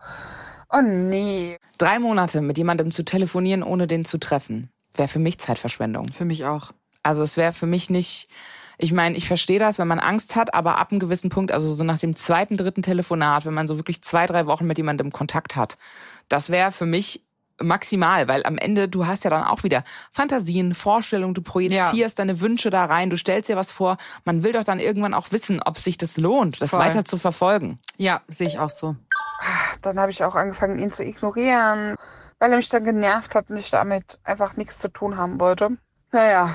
Oh 0.70 0.82
nee. 0.82 1.58
Drei 1.78 2.00
Monate 2.00 2.42
mit 2.42 2.58
jemandem 2.58 2.92
zu 2.92 3.06
telefonieren, 3.06 3.64
ohne 3.64 3.88
den 3.88 4.04
zu 4.04 4.18
treffen, 4.18 4.70
wäre 4.98 5.08
für 5.08 5.20
mich 5.20 5.40
Zeitverschwendung. 5.40 6.12
Für 6.14 6.26
mich 6.26 6.46
auch. 6.46 6.72
Also 7.04 7.24
es 7.24 7.38
wäre 7.38 7.52
für 7.52 7.66
mich 7.66 7.90
nicht. 7.90 8.30
Ich 8.78 8.92
meine, 8.92 9.16
ich 9.16 9.28
verstehe 9.28 9.60
das, 9.60 9.78
wenn 9.78 9.88
man 9.88 10.00
Angst 10.00 10.36
hat, 10.36 10.54
aber 10.54 10.78
ab 10.80 10.92
einem 10.92 11.00
gewissen 11.00 11.30
Punkt, 11.30 11.52
also 11.52 11.72
so 11.74 11.84
nach 11.84 12.00
dem 12.00 12.16
zweiten, 12.16 12.58
dritten 12.58 12.82
Telefonat, 12.82 13.46
wenn 13.46 13.54
man 13.54 13.68
so 13.68 13.78
wirklich 13.78 14.02
zwei, 14.02 14.26
drei 14.26 14.48
Wochen 14.48 14.66
mit 14.66 14.78
jemandem 14.78 15.12
Kontakt 15.12 15.56
hat, 15.56 15.78
das 16.28 16.50
wäre 16.50 16.72
für 16.72 16.88
mich 16.88 17.24
maximal, 17.62 18.28
weil 18.28 18.44
am 18.46 18.58
Ende 18.58 18.90
du 18.90 19.06
hast 19.06 19.24
ja 19.24 19.30
dann 19.30 19.44
auch 19.44 19.64
wieder 19.64 19.84
Fantasien, 20.12 20.74
Vorstellungen, 20.74 21.34
du 21.34 21.42
projizierst 21.42 22.18
deine 22.20 22.42
Wünsche 22.42 22.70
da 22.70 22.86
rein, 22.86 23.10
du 23.10 23.18
stellst 23.18 23.50
dir 23.50 23.56
was 23.56 23.72
vor. 23.72 23.98
Man 24.26 24.44
will 24.44 24.54
doch 24.54 24.64
dann 24.64 24.80
irgendwann 24.80 25.14
auch 25.14 25.32
wissen, 25.32 25.62
ob 25.62 25.78
sich 25.78 25.98
das 25.98 26.18
lohnt, 26.18 26.62
das 26.62 26.72
Voll. 26.72 26.80
weiter 26.80 27.06
zu 27.06 27.18
verfolgen. 27.18 27.80
Ja, 27.98 28.22
sehe 28.28 28.48
ich 28.48 28.60
auch 28.60 28.72
so. 28.72 28.96
dann 29.82 30.00
habe 30.00 30.12
ich 30.12 30.24
auch 30.24 30.36
angefangen, 30.36 30.80
ihn 30.80 30.92
zu 30.92 31.04
ignorieren, 31.04 31.96
weil 32.44 32.52
er 32.52 32.58
mich 32.58 32.68
dann 32.68 32.84
genervt 32.84 33.36
hat 33.36 33.50
und 33.50 33.56
ich 33.56 33.72
damit 33.72 34.20
einfach 34.26 34.58
nichts 34.58 34.78
zu 34.78 34.90
tun 34.90 35.16
haben 35.16 35.40
wollte. 35.40 35.78
Naja, 36.12 36.54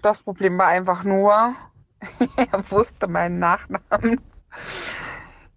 das 0.00 0.16
Problem 0.22 0.56
war 0.56 0.68
einfach 0.68 1.04
nur, 1.04 1.54
er 2.38 2.70
wusste 2.70 3.06
meinen 3.06 3.38
Nachnamen. 3.38 4.22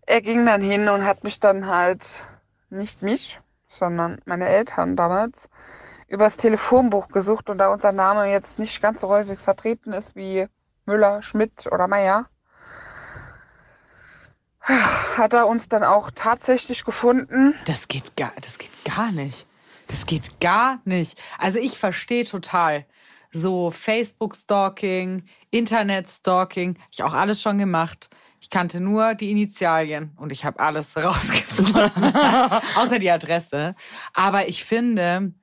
Er 0.06 0.22
ging 0.22 0.46
dann 0.46 0.60
hin 0.60 0.90
und 0.90 1.06
hat 1.06 1.24
mich 1.24 1.40
dann 1.40 1.68
halt, 1.68 2.06
nicht 2.70 3.02
mich, 3.02 3.40
sondern 3.70 4.20
meine 4.26 4.50
Eltern 4.50 4.98
damals, 4.98 5.48
übers 6.10 6.36
Telefonbuch 6.36 7.08
gesucht 7.08 7.50
und 7.50 7.58
da 7.58 7.72
unser 7.72 7.94
Name 7.94 8.30
jetzt 8.30 8.60
nicht 8.60 8.82
ganz 8.82 9.00
so 9.00 9.08
häufig 9.08 9.40
vertreten 9.40 9.94
ist 9.94 10.14
wie 10.14 10.50
Müller, 10.86 11.22
Schmidt 11.22 11.68
oder 11.72 11.88
Meier, 11.88 12.26
hat 15.16 15.32
er 15.32 15.48
uns 15.48 15.70
dann 15.70 15.86
auch 15.86 16.12
tatsächlich 16.14 16.84
gefunden. 16.84 17.56
Das 17.64 17.88
geht 17.88 18.18
gar, 18.18 18.34
das 18.42 18.58
geht 18.58 18.84
gar 18.84 19.14
nicht. 19.14 19.46
Das 19.90 20.06
geht 20.06 20.40
gar 20.40 20.80
nicht. 20.86 21.20
Also 21.40 21.60
ich 21.60 21.78
verstehe 21.78 22.24
total 22.24 22.86
so 23.32 23.72
Facebook-Stalking, 23.72 25.24
Internet-Stalking. 25.52 26.78
Ich 26.92 27.04
auch 27.04 27.14
alles 27.14 27.42
schon 27.42 27.58
gemacht. 27.58 28.10
Ich 28.40 28.50
kannte 28.50 28.80
nur 28.80 29.16
die 29.16 29.32
Initialien 29.32 30.14
und 30.18 30.32
ich 30.32 30.46
habe 30.46 30.60
alles 30.60 30.96
rausgefunden, 31.04 31.92
außer 32.76 33.00
die 33.00 33.12
Adresse. 33.12 33.76
Aber 34.14 34.48
ich 34.48 34.64
finde, 34.64 35.34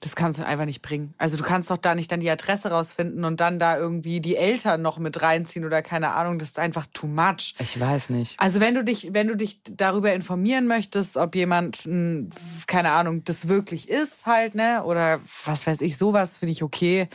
das 0.00 0.16
kannst 0.16 0.38
du 0.38 0.46
einfach 0.46 0.64
nicht 0.64 0.80
bringen. 0.80 1.12
Also 1.18 1.36
du 1.36 1.44
kannst 1.44 1.70
doch 1.70 1.76
da 1.76 1.94
nicht 1.94 2.10
dann 2.10 2.20
die 2.20 2.30
Adresse 2.30 2.70
rausfinden 2.70 3.24
und 3.26 3.40
dann 3.40 3.58
da 3.58 3.76
irgendwie 3.76 4.20
die 4.20 4.34
Eltern 4.34 4.80
noch 4.80 4.98
mit 4.98 5.20
reinziehen 5.20 5.66
oder 5.66 5.82
keine 5.82 6.12
Ahnung. 6.12 6.38
Das 6.38 6.50
ist 6.50 6.58
einfach 6.58 6.86
too 6.94 7.06
much. 7.06 7.54
Ich 7.58 7.78
weiß 7.78 8.08
nicht. 8.08 8.40
Also 8.40 8.60
wenn 8.60 8.74
du 8.74 8.82
dich, 8.82 9.12
wenn 9.12 9.28
du 9.28 9.36
dich 9.36 9.60
darüber 9.64 10.14
informieren 10.14 10.66
möchtest, 10.66 11.18
ob 11.18 11.34
jemand, 11.34 11.84
n, 11.84 12.30
keine 12.66 12.92
Ahnung, 12.92 13.24
das 13.24 13.46
wirklich 13.46 13.90
ist 13.90 14.24
halt, 14.24 14.54
ne? 14.54 14.84
Oder 14.84 15.20
was 15.44 15.66
weiß 15.66 15.82
ich, 15.82 15.98
sowas 15.98 16.38
finde 16.38 16.52
ich 16.52 16.62
okay. 16.62 17.08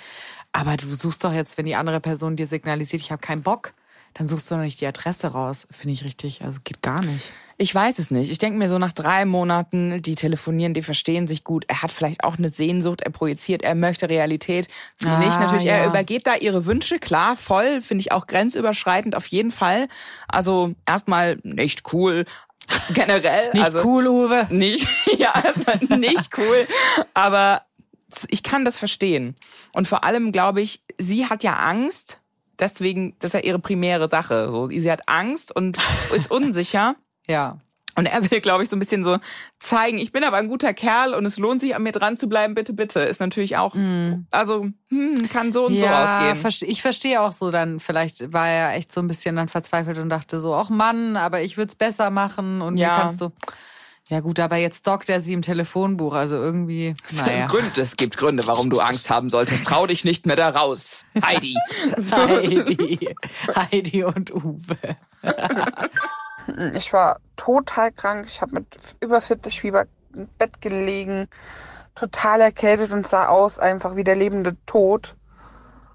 Aber 0.51 0.77
du 0.77 0.93
suchst 0.93 1.23
doch 1.23 1.33
jetzt, 1.33 1.57
wenn 1.57 1.65
die 1.65 1.75
andere 1.75 1.99
Person 1.99 2.35
dir 2.35 2.45
signalisiert, 2.45 3.01
ich 3.01 3.11
habe 3.11 3.21
keinen 3.21 3.41
Bock, 3.41 3.73
dann 4.13 4.27
suchst 4.27 4.49
du 4.51 4.55
doch 4.55 4.61
nicht 4.61 4.79
die 4.79 4.87
Adresse 4.87 5.29
raus. 5.29 5.67
Finde 5.71 5.93
ich 5.93 6.03
richtig. 6.03 6.43
Also 6.43 6.59
geht 6.63 6.83
gar 6.83 7.01
nicht. 7.01 7.31
Ich 7.57 7.73
weiß 7.73 7.99
es 7.99 8.11
nicht. 8.11 8.31
Ich 8.31 8.37
denke 8.37 8.59
mir 8.59 8.67
so 8.67 8.77
nach 8.77 8.91
drei 8.91 9.23
Monaten, 9.23 10.01
die 10.01 10.15
telefonieren, 10.15 10.73
die 10.73 10.81
verstehen 10.81 11.25
sich 11.25 11.45
gut. 11.45 11.63
Er 11.69 11.81
hat 11.81 11.91
vielleicht 11.91 12.25
auch 12.25 12.37
eine 12.37 12.49
Sehnsucht, 12.49 13.01
er 13.01 13.11
projiziert, 13.11 13.61
er 13.63 13.75
möchte 13.75 14.09
Realität. 14.09 14.67
Sie 14.97 15.07
Ah, 15.07 15.19
nicht. 15.19 15.39
Natürlich, 15.39 15.65
er 15.65 15.83
ja. 15.83 15.87
übergeht 15.87 16.27
da 16.27 16.35
ihre 16.35 16.65
Wünsche, 16.65 16.99
klar, 16.99 17.37
voll, 17.37 17.81
finde 17.81 18.01
ich 18.01 18.11
auch 18.11 18.27
grenzüberschreitend 18.27 19.15
auf 19.15 19.27
jeden 19.27 19.51
Fall. 19.51 19.87
Also 20.27 20.73
erstmal 20.85 21.37
nicht 21.43 21.93
cool. 21.93 22.25
Generell. 22.93 23.49
Nicht 23.53 23.63
also, 23.63 23.83
cool, 23.83 24.07
Uwe. 24.07 24.47
Nicht, 24.49 24.87
ja, 25.19 25.31
nicht 25.97 26.31
cool. 26.37 26.67
Aber 27.13 27.61
ich 28.27 28.41
kann 28.41 28.65
das 28.65 28.77
verstehen. 28.77 29.35
Und 29.71 29.87
vor 29.87 30.03
allem 30.03 30.31
glaube 30.31 30.61
ich, 30.61 30.81
sie 30.99 31.27
hat 31.27 31.43
ja 31.43 31.55
Angst. 31.57 32.19
Deswegen, 32.57 33.15
das 33.19 33.29
ist 33.29 33.33
ja 33.33 33.47
ihre 33.47 33.59
primäre 33.59 34.09
Sache. 34.09 34.49
So, 34.49 34.65
sie 34.67 34.91
hat 34.91 35.07
Angst 35.07 35.55
und 35.55 35.77
ist 36.13 36.31
unsicher. 36.31 36.95
Ja. 37.27 37.59
Und 37.97 38.07
er 38.07 38.29
will, 38.29 38.41
glaube 38.41 38.61
ich, 38.61 38.69
so 38.69 38.75
ein 38.75 38.79
bisschen 38.79 39.05
so 39.05 39.19
zeigen, 39.57 39.97
ich 39.99 40.11
bin 40.11 40.25
aber 40.25 40.35
ein 40.35 40.49
guter 40.49 40.73
Kerl 40.73 41.13
und 41.13 41.23
es 41.23 41.37
lohnt 41.37 41.61
sich, 41.61 41.75
an 41.77 41.83
mir 41.83 41.93
dran 41.93 42.17
zu 42.17 42.27
bleiben, 42.27 42.53
bitte, 42.53 42.73
bitte. 42.73 42.99
Ist 42.99 43.21
natürlich 43.21 43.55
auch, 43.55 43.73
also, 44.31 44.67
hm, 44.89 45.29
kann 45.31 45.53
so 45.53 45.67
und 45.67 45.79
so 45.79 45.87
ausgehen. 45.87 46.69
ich 46.69 46.81
verstehe 46.81 47.21
auch 47.21 47.31
so 47.31 47.51
dann, 47.51 47.79
vielleicht 47.79 48.33
war 48.33 48.49
er 48.49 48.73
echt 48.75 48.91
so 48.91 48.99
ein 48.99 49.07
bisschen 49.07 49.37
dann 49.37 49.47
verzweifelt 49.47 49.97
und 49.99 50.09
dachte 50.09 50.41
so, 50.41 50.53
ach 50.55 50.69
Mann, 50.69 51.15
aber 51.15 51.41
ich 51.41 51.55
würde 51.55 51.69
es 51.69 51.75
besser 51.75 52.09
machen 52.09 52.61
und 52.61 52.75
Ja. 52.75 52.97
wie 52.97 52.99
kannst 52.99 53.21
du. 53.21 53.31
Ja 54.09 54.19
gut, 54.19 54.39
aber 54.39 54.57
jetzt 54.57 54.79
stalkt 54.79 55.09
er 55.09 55.19
sie 55.19 55.33
im 55.33 55.41
Telefonbuch, 55.41 56.13
also 56.13 56.35
irgendwie, 56.35 56.95
naja. 57.11 57.47
Gründe, 57.47 57.81
es 57.81 57.95
gibt 57.95 58.17
Gründe, 58.17 58.45
warum 58.45 58.69
du 58.69 58.79
Angst 58.79 59.09
haben 59.09 59.31
solltest. 59.31 59.65
Trau 59.65 59.87
dich 59.87 60.03
nicht 60.03 60.27
mehr 60.27 60.35
da 60.35 60.49
raus. 60.49 61.05
Heidi. 61.23 61.55
Heidi. 62.11 63.15
Heidi 63.55 64.03
und 64.03 64.31
Uwe. 64.31 64.77
Ich 66.73 66.93
war 66.93 67.19
total 67.35 67.91
krank. 67.91 68.25
Ich 68.27 68.41
habe 68.41 68.53
mit 68.55 68.65
über 68.99 69.21
40 69.21 69.61
Fieber 69.61 69.85
im 70.13 70.27
Bett 70.37 70.61
gelegen, 70.61 71.27
total 71.95 72.41
erkältet 72.41 72.91
und 72.91 73.07
sah 73.07 73.27
aus 73.27 73.59
einfach 73.59 73.95
wie 73.95 74.03
der 74.03 74.15
lebende 74.15 74.55
Tod. 74.65 75.15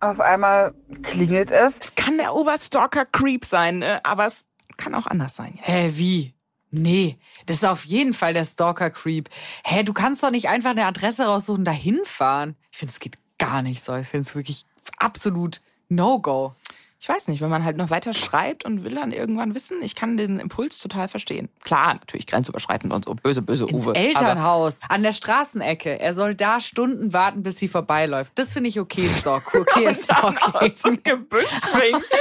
Auf 0.01 0.19
einmal 0.19 0.75
klingelt 1.03 1.51
es. 1.51 1.79
Es 1.79 1.95
kann 1.95 2.17
der 2.17 2.35
Oberstalker-Creep 2.35 3.45
sein, 3.45 3.81
ne? 3.81 4.01
aber 4.05 4.27
es 4.27 4.47
kann 4.77 4.95
auch 4.95 5.07
anders 5.07 5.37
sein. 5.37 5.59
Hä, 5.61 5.93
wie? 5.95 6.35
Nee, 6.71 7.19
das 7.47 7.59
ist 7.59 7.65
auf 7.65 7.85
jeden 7.85 8.15
Fall 8.15 8.33
der 8.33 8.45
Stalker-Creep. 8.45 9.29
Hä, 9.65 9.83
du 9.83 9.93
kannst 9.93 10.23
doch 10.23 10.31
nicht 10.31 10.49
einfach 10.49 10.71
eine 10.71 10.87
Adresse 10.87 11.27
raussuchen, 11.27 11.65
dahin 11.65 12.01
fahren. 12.05 12.57
Ich 12.71 12.79
finde, 12.79 12.93
es 12.93 13.01
geht 13.01 13.19
gar 13.39 13.63
nicht 13.63 13.83
so. 13.83 13.95
Ich 13.97 14.09
finde 14.09 14.29
es 14.29 14.35
wirklich 14.35 14.65
absolut 14.97 15.61
No-Go. 15.89 16.55
Ich 17.03 17.09
weiß 17.09 17.29
nicht, 17.29 17.41
wenn 17.41 17.49
man 17.49 17.65
halt 17.65 17.79
noch 17.79 17.89
weiter 17.89 18.13
schreibt 18.13 18.67
und 18.67 18.85
will 18.85 18.95
dann 18.95 19.11
irgendwann 19.11 19.55
wissen, 19.55 19.81
ich 19.83 19.95
kann 19.95 20.19
den 20.19 20.39
Impuls 20.39 20.81
total 20.81 21.09
verstehen. 21.09 21.49
Klar, 21.65 21.95
natürlich 21.95 22.27
grenzüberschreitend 22.27 22.93
und 22.93 23.07
so 23.07 23.15
böse, 23.15 23.41
böse 23.41 23.65
Ins 23.65 23.87
Uwe. 23.87 23.95
Elternhaus, 23.95 24.81
an 24.87 25.03
der 25.03 25.13
Straßenecke. 25.13 25.99
Er 25.99 26.13
soll 26.13 26.35
da 26.35 26.61
Stunden 26.61 27.15
warten, 27.15 27.43
bis 27.43 27.59
sie 27.59 27.69
vorbeiläuft. 27.69 28.33
Das 28.35 28.53
finde 28.53 28.69
ich 28.69 28.79
okay, 28.79 29.09
Stalk. 29.19 29.55
Okay, 29.55 29.95
Stalking. 29.95 30.55
aus 30.55 30.77
dem 30.83 31.03
Gebüsch 31.03 31.47
bringen. 31.73 32.03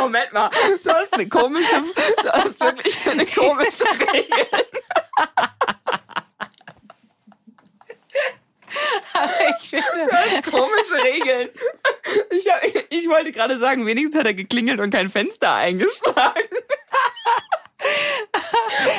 Moment 0.00 0.32
mal, 0.32 0.50
du 0.82 0.90
hast 0.90 1.14
eine 1.14 1.28
komische, 1.28 1.84
du 2.20 2.32
hast 2.32 2.58
wirklich 2.58 2.96
eine 3.08 3.26
komische 3.26 3.84
Regel. 4.12 4.46
Ich 9.62 9.70
finde, 9.70 10.50
Komische 10.50 11.04
Regeln. 11.04 11.48
Ich, 13.20 13.26
ich 13.26 13.36
wollte 13.36 13.38
gerade 13.38 13.58
sagen, 13.58 13.86
wenigstens 13.86 14.18
hat 14.18 14.26
er 14.26 14.34
geklingelt 14.34 14.80
und 14.80 14.90
kein 14.90 15.10
Fenster 15.10 15.54
eingeschlagen. 15.54 16.48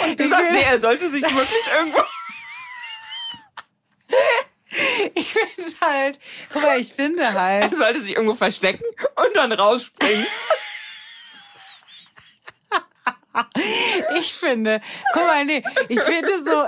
Und 0.06 0.20
du 0.20 0.28
sagst, 0.28 0.52
nee, 0.52 0.64
er 0.64 0.80
sollte 0.82 1.10
sich 1.10 1.24
wirklich 1.24 1.68
irgendwo. 1.78 2.02
ich 5.16 5.34
finde 5.34 5.64
halt, 5.82 6.20
guck 6.52 6.62
mal, 6.64 6.80
ich 6.80 6.94
finde 6.94 7.24
Er 7.24 7.34
halt, 7.34 7.76
sollte 7.76 8.02
sich 8.02 8.16
irgendwo 8.16 8.36
verstecken 8.36 8.84
und 9.16 9.36
dann 9.36 9.52
rausspringen. 9.52 10.26
ich 14.20 14.34
finde, 14.34 14.82
guck 15.14 15.24
mal, 15.24 15.46
nee, 15.46 15.64
ich 15.90 16.02
finde 16.02 16.44
so, 16.44 16.66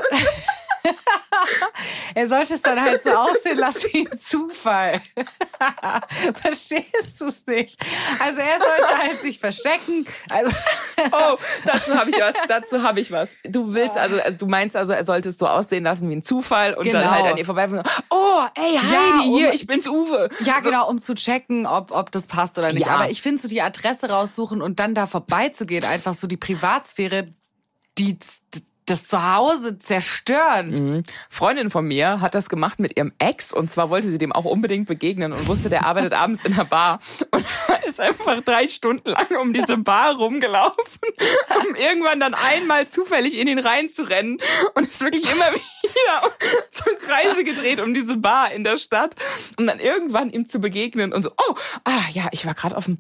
er 2.15 2.27
sollte 2.27 2.53
es 2.55 2.61
dann 2.61 2.81
halt 2.81 3.03
so 3.03 3.11
aussehen 3.11 3.57
lassen 3.57 3.89
wie 3.93 4.07
ein 4.09 4.17
Zufall. 4.19 5.01
Verstehst 6.41 7.19
du 7.19 7.25
es 7.27 7.45
nicht? 7.45 7.77
Also 8.19 8.39
er 8.41 8.59
sollte 8.59 8.97
halt 8.97 9.21
sich 9.21 9.39
verstecken. 9.39 10.05
Also 10.29 10.51
Oh, 11.11 11.37
dazu 11.65 11.95
habe 11.97 12.09
ich 12.11 12.17
was. 12.19 12.33
Dazu 12.47 12.81
habe 12.83 12.99
ich 12.99 13.11
was. 13.11 13.31
Du 13.43 13.73
willst 13.73 13.97
also, 13.97 14.21
also, 14.21 14.37
du 14.37 14.45
meinst 14.47 14.75
also, 14.75 14.93
er 14.93 15.03
sollte 15.03 15.29
es 15.29 15.37
so 15.37 15.47
aussehen 15.47 15.83
lassen 15.83 16.09
wie 16.09 16.15
ein 16.15 16.23
Zufall 16.23 16.73
und 16.75 16.85
dann 16.93 17.01
Genau. 17.03 17.11
halt 17.13 17.25
an 17.25 17.37
ihr 17.37 17.45
vorbeifahren. 17.45 17.83
Oh, 18.09 18.43
ey, 18.55 18.77
Heidi, 18.77 18.93
Ja, 18.93 19.21
hier, 19.23 19.47
um- 19.49 19.53
ich 19.53 19.67
bin's 19.67 19.87
Uwe. 19.87 20.29
Ja, 20.41 20.59
genau, 20.59 20.87
um 20.89 21.01
zu 21.01 21.15
checken, 21.15 21.65
ob, 21.65 21.91
ob 21.91 22.11
das 22.11 22.27
passt 22.27 22.57
oder 22.57 22.71
nicht. 22.71 22.85
Ja. 22.85 22.93
Aber 22.95 23.09
ich 23.09 23.21
finde 23.21 23.41
so 23.41 23.47
die 23.47 23.61
Adresse 23.61 24.09
raussuchen 24.09 24.61
und 24.61 24.79
dann 24.79 24.93
da 24.95 25.07
vorbeizugehen, 25.07 25.83
einfach 25.83 26.13
so 26.13 26.27
die 26.27 26.37
Privatsphäre, 26.37 27.33
die 27.97 28.17
das 28.85 29.07
Zuhause 29.07 29.79
zerstören. 29.79 30.95
Mhm. 30.95 31.03
Freundin 31.29 31.69
von 31.69 31.85
mir 31.85 32.21
hat 32.21 32.35
das 32.35 32.49
gemacht 32.49 32.79
mit 32.79 32.97
ihrem 32.97 33.13
Ex 33.19 33.53
und 33.53 33.69
zwar 33.71 33.89
wollte 33.89 34.09
sie 34.09 34.17
dem 34.17 34.31
auch 34.31 34.45
unbedingt 34.45 34.87
begegnen 34.87 35.33
und 35.33 35.47
wusste, 35.47 35.69
der 35.69 35.85
arbeitet 35.85 36.13
abends 36.23 36.43
in 36.43 36.55
der 36.55 36.65
Bar 36.65 36.99
und 37.31 37.45
ist 37.87 37.99
einfach 37.99 38.41
drei 38.43 38.67
Stunden 38.67 39.09
lang 39.09 39.37
um 39.41 39.53
diese 39.53 39.77
Bar 39.77 40.15
rumgelaufen, 40.15 40.83
um 41.67 41.75
irgendwann 41.75 42.19
dann 42.19 42.33
einmal 42.33 42.87
zufällig 42.87 43.37
in 43.37 43.47
ihn 43.47 43.59
reinzurennen 43.59 44.39
und 44.73 44.87
ist 44.87 45.01
wirklich 45.01 45.31
immer 45.31 45.51
wieder 45.53 45.63
so 46.71 46.83
Kreise 47.05 47.43
gedreht 47.43 47.79
um 47.79 47.93
diese 47.93 48.17
Bar 48.17 48.51
in 48.51 48.63
der 48.63 48.77
Stadt 48.77 49.15
und 49.57 49.67
dann 49.67 49.79
irgendwann 49.79 50.29
ihm 50.31 50.47
zu 50.47 50.59
begegnen 50.59 51.13
und 51.13 51.21
so, 51.21 51.31
oh, 51.31 51.55
ah 51.83 52.09
ja, 52.12 52.27
ich 52.31 52.45
war 52.45 52.53
gerade 52.53 52.77
auf 52.77 52.85
dem 52.85 53.00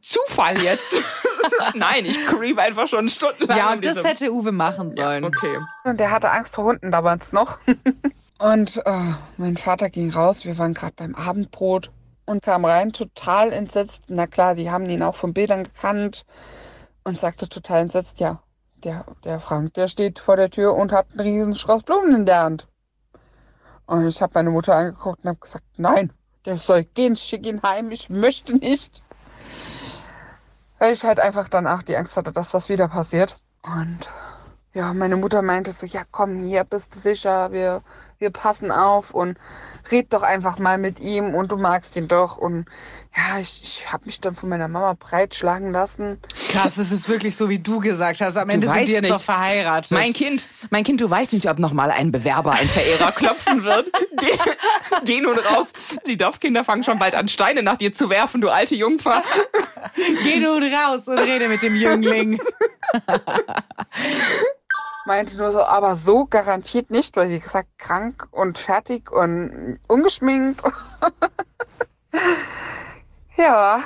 Zufall 0.00 0.60
jetzt. 0.62 0.94
Nein, 1.74 2.04
ich 2.04 2.24
creep 2.26 2.58
einfach 2.58 2.86
schon 2.86 3.08
stundenlang 3.08 3.58
Ja, 3.58 3.68
um 3.68 3.74
und 3.74 3.84
das 3.84 4.04
hätte 4.04 4.32
Uwe 4.32 4.52
machen 4.52 4.94
sollen. 4.94 5.24
Okay. 5.24 5.58
Und 5.84 5.98
der 5.98 6.10
hatte 6.10 6.30
Angst 6.30 6.54
vor 6.54 6.64
Hunden 6.64 6.90
damals 6.90 7.32
noch. 7.32 7.58
Und 8.38 8.80
äh, 8.86 9.14
mein 9.36 9.56
Vater 9.56 9.90
ging 9.90 10.12
raus, 10.12 10.44
wir 10.44 10.58
waren 10.58 10.72
gerade 10.72 10.94
beim 10.94 11.16
Abendbrot 11.16 11.90
und 12.24 12.40
kam 12.40 12.64
rein, 12.64 12.92
total 12.92 13.52
entsetzt. 13.52 14.04
Na 14.06 14.28
klar, 14.28 14.54
die 14.54 14.70
haben 14.70 14.88
ihn 14.88 15.02
auch 15.02 15.16
von 15.16 15.34
Bildern 15.34 15.64
gekannt 15.64 16.24
und 17.02 17.18
sagte 17.18 17.48
total 17.48 17.82
entsetzt, 17.82 18.20
ja, 18.20 18.40
der, 18.84 19.04
der 19.24 19.40
Frank, 19.40 19.74
der 19.74 19.88
steht 19.88 20.18
vor 20.18 20.36
der 20.36 20.50
Tür 20.50 20.74
und 20.74 20.92
hat 20.92 21.06
einen 21.10 21.20
riesen 21.20 21.54
Strauß 21.56 21.82
Blumen 21.82 22.14
in 22.14 22.26
der 22.26 22.42
Hand. 22.42 22.68
Und 23.86 24.06
ich 24.06 24.20
habe 24.20 24.32
meine 24.34 24.50
Mutter 24.50 24.74
angeguckt 24.74 25.24
und 25.24 25.28
habe 25.30 25.38
gesagt, 25.38 25.64
nein, 25.76 26.12
der 26.44 26.56
soll 26.56 26.84
gehen, 26.84 27.16
schick 27.16 27.46
ihn 27.46 27.62
heim, 27.62 27.90
ich 27.90 28.10
möchte 28.10 28.56
nicht. 28.56 29.02
Weil 30.78 30.92
ich 30.92 31.04
halt 31.04 31.18
einfach 31.18 31.48
dann 31.48 31.66
auch 31.66 31.82
die 31.82 31.96
Angst 31.96 32.16
hatte, 32.16 32.32
dass 32.32 32.50
das 32.50 32.68
wieder 32.68 32.88
passiert. 32.88 33.36
Und 33.62 34.00
ja, 34.74 34.92
meine 34.94 35.16
Mutter 35.16 35.42
meinte 35.42 35.72
so, 35.72 35.86
ja 35.86 36.02
komm, 36.10 36.40
hier 36.44 36.64
bist 36.64 36.94
du 36.94 36.98
sicher, 36.98 37.50
wir, 37.52 37.82
wir 38.18 38.30
passen 38.30 38.70
auf 38.70 39.10
und 39.12 39.38
red 39.90 40.12
doch 40.12 40.22
einfach 40.22 40.58
mal 40.58 40.76
mit 40.76 41.00
ihm 41.00 41.34
und 41.34 41.52
du 41.52 41.56
magst 41.56 41.96
ihn 41.96 42.08
doch. 42.08 42.36
Und 42.36 42.66
ja, 43.16 43.38
ich, 43.38 43.60
ich 43.62 43.92
habe 43.92 44.06
mich 44.06 44.20
dann 44.20 44.34
von 44.34 44.48
meiner 44.48 44.68
Mama 44.68 44.94
breitschlagen 44.98 45.72
lassen. 45.72 46.20
Krass, 46.50 46.76
es 46.78 46.90
ist 46.92 47.08
wirklich 47.08 47.36
so, 47.36 47.48
wie 47.48 47.58
du 47.58 47.78
gesagt 47.78 48.20
hast. 48.20 48.36
Am 48.36 48.48
Du 48.48 48.54
Ende 48.54 48.66
sind 48.68 48.88
jetzt 48.88 49.00
nicht. 49.02 49.12
noch 49.12 49.22
verheiratet. 49.22 49.92
Mein 49.92 50.12
Kind, 50.12 50.48
mein 50.70 50.84
Kind, 50.84 51.00
du 51.00 51.08
weißt 51.08 51.32
nicht, 51.32 51.48
ob 51.48 51.58
noch 51.58 51.72
mal 51.72 51.90
ein 51.90 52.12
Bewerber, 52.12 52.52
ein 52.52 52.68
Verehrer 52.68 53.12
klopfen 53.12 53.64
wird. 53.64 53.90
Geh, 54.20 54.36
geh 55.04 55.20
nun 55.20 55.38
raus. 55.38 55.72
Die 56.06 56.16
Dorfkinder 56.16 56.64
fangen 56.64 56.82
schon 56.82 56.98
bald 56.98 57.14
an, 57.14 57.28
Steine 57.28 57.62
nach 57.62 57.76
dir 57.76 57.94
zu 57.94 58.10
werfen, 58.10 58.40
du 58.40 58.48
alte 58.50 58.74
Jungfer. 58.74 59.22
Geh 60.24 60.40
nun 60.40 60.62
raus 60.64 61.06
und 61.06 61.18
rede 61.18 61.48
mit 61.48 61.62
dem 61.62 61.76
Jüngling. 61.76 62.40
Meinte 65.08 65.38
nur 65.38 65.52
so, 65.52 65.62
aber 65.62 65.96
so 65.96 66.26
garantiert 66.26 66.90
nicht, 66.90 67.16
weil 67.16 67.30
wie 67.30 67.40
gesagt, 67.40 67.70
krank 67.78 68.28
und 68.30 68.58
fertig 68.58 69.10
und 69.10 69.78
ungeschminkt. 69.86 70.62
ja, 73.38 73.80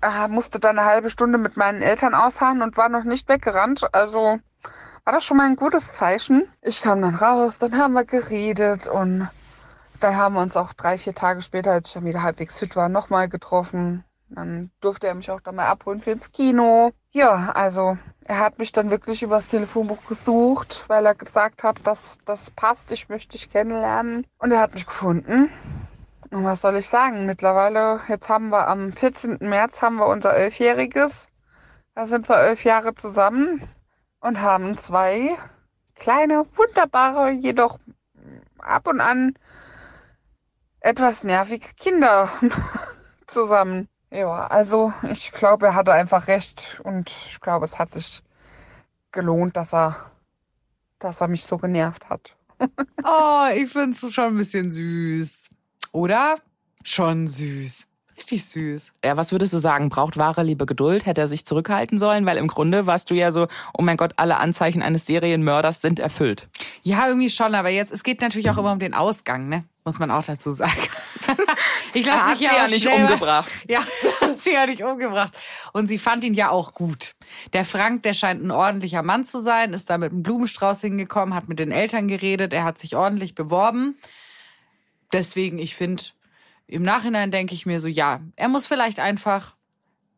äh, 0.00 0.28
musste 0.28 0.60
dann 0.60 0.78
eine 0.78 0.86
halbe 0.86 1.10
Stunde 1.10 1.38
mit 1.38 1.56
meinen 1.56 1.82
Eltern 1.82 2.14
ausharren 2.14 2.62
und 2.62 2.76
war 2.76 2.88
noch 2.88 3.02
nicht 3.02 3.28
weggerannt. 3.28 3.92
Also 3.92 4.38
war 5.02 5.12
das 5.12 5.24
schon 5.24 5.38
mal 5.38 5.46
ein 5.46 5.56
gutes 5.56 5.92
Zeichen. 5.92 6.46
Ich 6.62 6.82
kam 6.82 7.02
dann 7.02 7.16
raus, 7.16 7.58
dann 7.58 7.76
haben 7.76 7.94
wir 7.94 8.04
geredet 8.04 8.86
und 8.86 9.28
dann 9.98 10.16
haben 10.16 10.36
wir 10.36 10.42
uns 10.42 10.56
auch 10.56 10.72
drei, 10.72 10.98
vier 10.98 11.16
Tage 11.16 11.42
später, 11.42 11.72
als 11.72 11.88
ich 11.88 11.94
dann 11.94 12.04
wieder 12.04 12.22
halbwegs 12.22 12.60
fit 12.60 12.76
war, 12.76 12.88
nochmal 12.88 13.28
getroffen. 13.28 14.04
Dann 14.28 14.70
durfte 14.80 15.08
er 15.08 15.16
mich 15.16 15.32
auch 15.32 15.40
dann 15.40 15.56
mal 15.56 15.66
abholen 15.66 16.00
für 16.00 16.12
ins 16.12 16.30
Kino. 16.30 16.92
Ja, 17.16 17.52
also 17.52 17.96
er 18.24 18.40
hat 18.40 18.58
mich 18.58 18.72
dann 18.72 18.90
wirklich 18.90 19.22
übers 19.22 19.46
Telefonbuch 19.46 20.04
gesucht, 20.08 20.82
weil 20.88 21.06
er 21.06 21.14
gesagt 21.14 21.62
hat, 21.62 21.76
dass 21.86 22.18
das 22.24 22.50
passt, 22.50 22.90
ich 22.90 23.08
möchte 23.08 23.32
dich 23.32 23.52
kennenlernen. 23.52 24.26
Und 24.38 24.50
er 24.50 24.58
hat 24.58 24.74
mich 24.74 24.84
gefunden. 24.84 25.48
Und 26.30 26.44
was 26.44 26.60
soll 26.60 26.74
ich 26.74 26.88
sagen? 26.88 27.24
Mittlerweile, 27.24 28.00
jetzt 28.08 28.28
haben 28.28 28.48
wir 28.48 28.66
am 28.66 28.92
14. 28.92 29.38
März 29.42 29.80
haben 29.80 29.94
wir 29.98 30.08
unser 30.08 30.34
Elfjähriges. 30.34 31.28
Da 31.94 32.06
sind 32.06 32.28
wir 32.28 32.36
elf 32.36 32.64
Jahre 32.64 32.96
zusammen 32.96 33.62
und 34.18 34.40
haben 34.40 34.76
zwei 34.78 35.36
kleine, 35.94 36.44
wunderbare, 36.56 37.30
jedoch 37.30 37.78
ab 38.58 38.88
und 38.88 39.00
an 39.00 39.38
etwas 40.80 41.22
nervige 41.22 41.74
Kinder 41.74 42.28
zusammen. 43.28 43.88
Ja, 44.14 44.46
also 44.46 44.92
ich 45.10 45.32
glaube, 45.32 45.66
er 45.66 45.74
hatte 45.74 45.92
einfach 45.92 46.28
recht 46.28 46.80
und 46.84 47.12
ich 47.26 47.40
glaube, 47.40 47.64
es 47.64 47.80
hat 47.80 47.92
sich 47.92 48.22
gelohnt, 49.10 49.56
dass 49.56 49.74
er, 49.74 50.12
dass 51.00 51.20
er 51.20 51.26
mich 51.26 51.42
so 51.44 51.58
genervt 51.58 52.08
hat. 52.08 52.36
Oh, 53.06 53.48
ich 53.54 53.70
find's 53.70 54.00
schon 54.14 54.24
ein 54.24 54.36
bisschen 54.36 54.70
süß. 54.70 55.50
Oder? 55.92 56.36
Schon 56.84 57.28
süß. 57.28 57.86
Richtig 58.16 58.44
süß. 58.44 58.92
Ja, 59.04 59.16
was 59.16 59.32
würdest 59.32 59.52
du 59.52 59.58
sagen? 59.58 59.88
Braucht 59.88 60.16
wahre 60.16 60.42
Liebe 60.42 60.66
Geduld? 60.66 61.06
Hätte 61.06 61.20
er 61.22 61.28
sich 61.28 61.44
zurückhalten 61.44 61.98
sollen? 61.98 62.26
Weil 62.26 62.36
im 62.36 62.46
Grunde 62.46 62.86
warst 62.86 63.10
du 63.10 63.14
ja 63.14 63.32
so, 63.32 63.48
oh 63.76 63.82
mein 63.82 63.96
Gott, 63.96 64.12
alle 64.16 64.36
Anzeichen 64.38 64.82
eines 64.82 65.06
Serienmörders 65.06 65.80
sind 65.80 65.98
erfüllt. 65.98 66.48
Ja, 66.82 67.08
irgendwie 67.08 67.30
schon, 67.30 67.54
aber 67.54 67.70
jetzt, 67.70 67.92
es 67.92 68.02
geht 68.02 68.20
natürlich 68.20 68.50
auch 68.50 68.58
immer 68.58 68.72
um 68.72 68.78
den 68.78 68.94
Ausgang, 68.94 69.48
ne? 69.48 69.64
muss 69.84 69.98
man 69.98 70.10
auch 70.10 70.24
dazu 70.24 70.50
sagen. 70.50 70.72
ich 71.94 72.06
lasse 72.06 72.30
mich 72.30 72.38
sie 72.38 72.44
ja, 72.44 72.56
ja 72.56 72.66
nicht 72.66 72.86
umgebracht. 72.86 73.52
Ja, 73.68 73.80
hat 74.20 74.40
sie 74.40 74.52
ja 74.52 74.66
nicht 74.66 74.82
umgebracht. 74.82 75.32
Und 75.72 75.88
sie 75.88 75.98
fand 75.98 76.24
ihn 76.24 76.34
ja 76.34 76.48
auch 76.50 76.72
gut. 76.72 77.14
Der 77.52 77.64
Frank, 77.64 78.02
der 78.02 78.14
scheint 78.14 78.42
ein 78.42 78.50
ordentlicher 78.50 79.02
Mann 79.02 79.24
zu 79.24 79.42
sein, 79.42 79.74
ist 79.74 79.90
da 79.90 79.98
mit 79.98 80.12
einem 80.12 80.22
Blumenstrauß 80.22 80.80
hingekommen, 80.80 81.34
hat 81.34 81.48
mit 81.48 81.58
den 81.58 81.70
Eltern 81.70 82.08
geredet, 82.08 82.52
er 82.52 82.64
hat 82.64 82.78
sich 82.78 82.96
ordentlich 82.96 83.34
beworben. 83.34 83.96
Deswegen, 85.12 85.58
ich 85.58 85.74
finde, 85.74 86.02
im 86.66 86.82
Nachhinein 86.82 87.30
denke 87.30 87.54
ich 87.54 87.66
mir 87.66 87.80
so, 87.80 87.88
ja, 87.88 88.20
er 88.36 88.48
muss 88.48 88.66
vielleicht 88.66 89.00
einfach, 89.00 89.56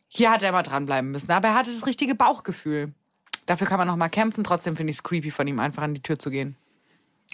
hier 0.08 0.30
hat 0.30 0.42
er 0.42 0.52
mal 0.52 0.62
dranbleiben 0.62 1.10
müssen. 1.10 1.30
Aber 1.30 1.48
er 1.48 1.54
hatte 1.54 1.70
das 1.70 1.86
richtige 1.86 2.14
Bauchgefühl. 2.14 2.94
Dafür 3.46 3.66
kann 3.66 3.78
man 3.78 3.88
noch 3.88 3.96
mal 3.96 4.08
kämpfen. 4.08 4.44
Trotzdem 4.44 4.76
finde 4.76 4.90
ich 4.90 4.98
es 4.98 5.02
creepy, 5.02 5.30
von 5.30 5.46
ihm 5.46 5.58
einfach 5.58 5.82
an 5.82 5.94
die 5.94 6.02
Tür 6.02 6.18
zu 6.18 6.30
gehen. 6.30 6.56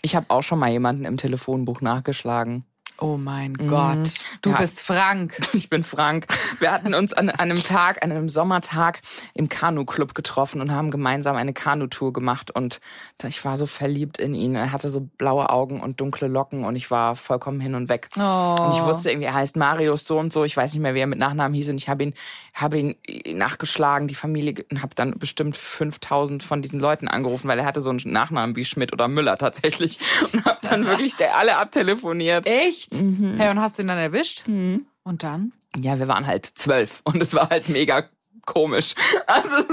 Ich 0.01 0.16
habe 0.16 0.27
auch 0.31 0.42
schon 0.42 0.59
mal 0.59 0.70
jemanden 0.70 1.05
im 1.05 1.16
Telefonbuch 1.16 1.81
nachgeschlagen. 1.81 2.64
Oh 2.98 3.16
mein 3.16 3.55
Gott. 3.55 4.20
Du 4.42 4.50
Ja. 4.50 4.57
bist 4.59 4.81
Frank. 4.81 5.37
Ich 5.55 5.68
bin 5.68 5.83
Frank. 5.85 6.26
Wir 6.61 6.70
hatten 6.72 6.94
uns 6.94 7.12
an 7.12 7.28
einem 7.31 7.62
Tag, 7.62 8.02
an 8.05 8.11
einem 8.11 8.28
Sommertag 8.28 9.00
im 9.35 9.48
Kanu-Club 9.48 10.14
getroffen 10.14 10.61
und 10.61 10.70
haben 10.72 10.90
gemeinsam 10.90 11.37
eine 11.37 11.52
Kanutour 11.52 12.12
gemacht. 12.12 12.50
Und 12.50 12.81
ich 13.26 13.44
war 13.44 13.57
so 13.57 13.66
verliebt 13.66 14.18
in 14.18 14.35
ihn. 14.35 14.55
Er 14.55 14.72
hatte 14.72 14.88
so 14.88 15.00
blaue 15.18 15.50
Augen 15.50 15.81
und 15.81 16.00
dunkle 16.00 16.28
Locken 16.28 16.64
und 16.64 16.76
ich 16.76 16.90
war 16.90 17.16
vollkommen 17.16 17.61
hin 17.61 17.74
und 17.74 17.88
weg. 17.88 18.09
Und 18.16 18.72
ich 18.72 18.83
wusste 18.85 19.11
irgendwie, 19.11 19.26
er 19.26 19.35
heißt 19.35 19.57
Marius 19.57 20.05
so 20.05 20.18
und 20.18 20.33
so. 20.33 20.44
Ich 20.44 20.57
weiß 20.57 20.72
nicht 20.72 20.83
mehr, 20.83 20.94
wie 20.94 21.00
er 21.00 21.07
mit 21.07 21.18
Nachnamen 21.18 21.55
hieß. 21.55 21.70
Und 21.70 21.76
ich 21.76 21.88
habe 21.88 22.05
ihn, 22.05 22.14
habe 22.55 22.78
ihn 22.78 22.96
nachgeschlagen, 23.37 24.09
die 24.09 24.14
Familie, 24.14 24.64
und 24.70 24.81
habe 24.83 24.94
dann 24.94 25.18
bestimmt 25.18 25.57
5000 25.57 26.42
von 26.42 26.62
diesen 26.62 26.81
Leuten 26.81 27.09
angerufen, 27.09 27.48
weil 27.48 27.59
er 27.59 27.64
hatte 27.66 27.81
so 27.81 27.90
einen 27.90 28.00
Nachnamen 28.05 28.57
wie 28.57 28.64
Schmidt 28.64 28.92
oder 28.92 29.09
Müller 29.09 29.37
tatsächlich. 29.38 29.98
Und 30.33 30.44
habe 30.44 30.59
dann 30.72 30.87
wirklich 30.87 31.16
der 31.16 31.37
alle 31.37 31.56
abtelefoniert. 31.56 32.46
Echt? 32.46 32.94
Hey, 32.94 33.50
und 33.50 33.61
hast 33.61 33.78
du 33.78 33.82
ihn 33.82 33.88
dann 33.88 33.98
erwischt? 33.98 34.44
Und 34.46 35.22
dann? 35.22 35.52
Ja, 35.76 35.98
wir 35.98 36.08
waren 36.08 36.26
halt 36.26 36.46
zwölf 36.46 37.00
und 37.04 37.22
es 37.22 37.35
war 37.35 37.48
halt 37.50 37.68
mega 37.68 38.04
komisch. 38.46 38.94
Also 39.26 39.64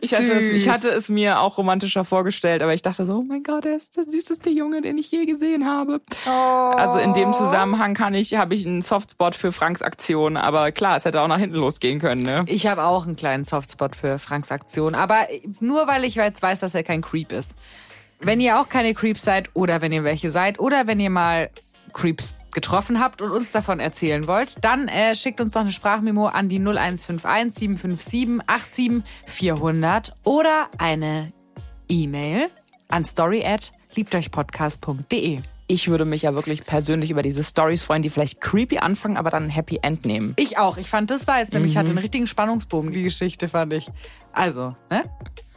ich 0.00 0.14
hatte, 0.14 0.32
es, 0.32 0.50
ich 0.50 0.68
hatte 0.68 0.88
es 0.88 1.08
mir 1.10 1.40
auch 1.40 1.58
romantischer 1.58 2.04
vorgestellt, 2.04 2.62
aber 2.62 2.72
ich 2.72 2.80
dachte 2.80 3.04
so, 3.04 3.16
oh 3.16 3.24
mein 3.26 3.42
Gott, 3.42 3.66
er 3.66 3.76
ist 3.76 3.96
der 3.98 4.04
süßeste 4.04 4.48
Junge, 4.48 4.80
den 4.80 4.96
ich 4.96 5.10
je 5.10 5.26
gesehen 5.26 5.66
habe. 5.66 6.00
Also 6.24 6.98
in 6.98 7.12
dem 7.12 7.34
Zusammenhang 7.34 7.92
kann 7.92 8.14
ich, 8.14 8.34
habe 8.36 8.54
ich 8.54 8.64
einen 8.64 8.80
Softspot 8.80 9.34
für 9.34 9.52
Franks 9.52 9.82
Aktion, 9.82 10.36
aber 10.38 10.72
klar, 10.72 10.96
es 10.96 11.04
hätte 11.04 11.20
auch 11.20 11.28
nach 11.28 11.38
hinten 11.38 11.56
losgehen 11.56 12.00
können, 12.00 12.22
ne? 12.22 12.44
Ich 12.46 12.66
habe 12.66 12.84
auch 12.84 13.04
einen 13.04 13.16
kleinen 13.16 13.44
Softspot 13.44 13.94
für 13.94 14.18
Franks 14.18 14.50
Aktion, 14.50 14.94
aber 14.94 15.26
nur 15.60 15.86
weil 15.86 16.04
ich 16.04 16.14
jetzt 16.14 16.42
weiß, 16.42 16.60
dass 16.60 16.74
er 16.74 16.82
kein 16.82 17.02
Creep 17.02 17.30
ist. 17.30 17.54
Wenn 18.20 18.40
ihr 18.40 18.60
auch 18.60 18.68
keine 18.68 18.94
Creeps 18.94 19.22
seid 19.22 19.50
oder 19.54 19.80
wenn 19.80 19.92
ihr 19.92 20.04
welche 20.04 20.30
seid 20.30 20.58
oder 20.58 20.86
wenn 20.86 21.00
ihr 21.00 21.10
mal 21.10 21.50
Creeps 21.92 22.34
getroffen 22.52 23.00
habt 23.00 23.20
und 23.20 23.30
uns 23.32 23.50
davon 23.50 23.80
erzählen 23.80 24.26
wollt, 24.26 24.64
dann 24.64 24.88
äh, 24.88 25.14
schickt 25.14 25.40
uns 25.40 25.52
doch 25.52 25.60
eine 25.60 25.72
Sprachmemo 25.72 26.26
an 26.26 26.48
die 26.48 26.58
0151 26.58 27.58
757 27.58 28.42
87 28.46 29.02
400 29.26 30.16
oder 30.24 30.68
eine 30.78 31.32
E-Mail 31.88 32.48
an 32.88 33.04
story 33.04 33.44
at 33.44 33.72
liebteuchpodcast.de. 33.94 35.40
Ich 35.66 35.88
würde 35.88 36.04
mich 36.04 36.22
ja 36.22 36.34
wirklich 36.34 36.64
persönlich 36.64 37.10
über 37.10 37.22
diese 37.22 37.42
Stories 37.42 37.82
freuen, 37.82 38.02
die 38.02 38.10
vielleicht 38.10 38.40
creepy 38.40 38.78
anfangen, 38.78 39.16
aber 39.16 39.30
dann 39.30 39.44
ein 39.44 39.50
Happy 39.50 39.80
End 39.82 40.04
nehmen. 40.04 40.34
Ich 40.36 40.58
auch. 40.58 40.76
Ich 40.76 40.88
fand, 40.88 41.10
das 41.10 41.26
war 41.26 41.40
jetzt 41.40 41.54
nämlich, 41.54 41.76
hatte 41.76 41.88
einen 41.88 41.98
richtigen 41.98 42.26
Spannungsbogen, 42.26 42.92
die 42.92 43.02
Geschichte, 43.02 43.48
fand 43.48 43.72
ich. 43.72 43.90
Also, 44.32 44.76
ne? 44.90 45.04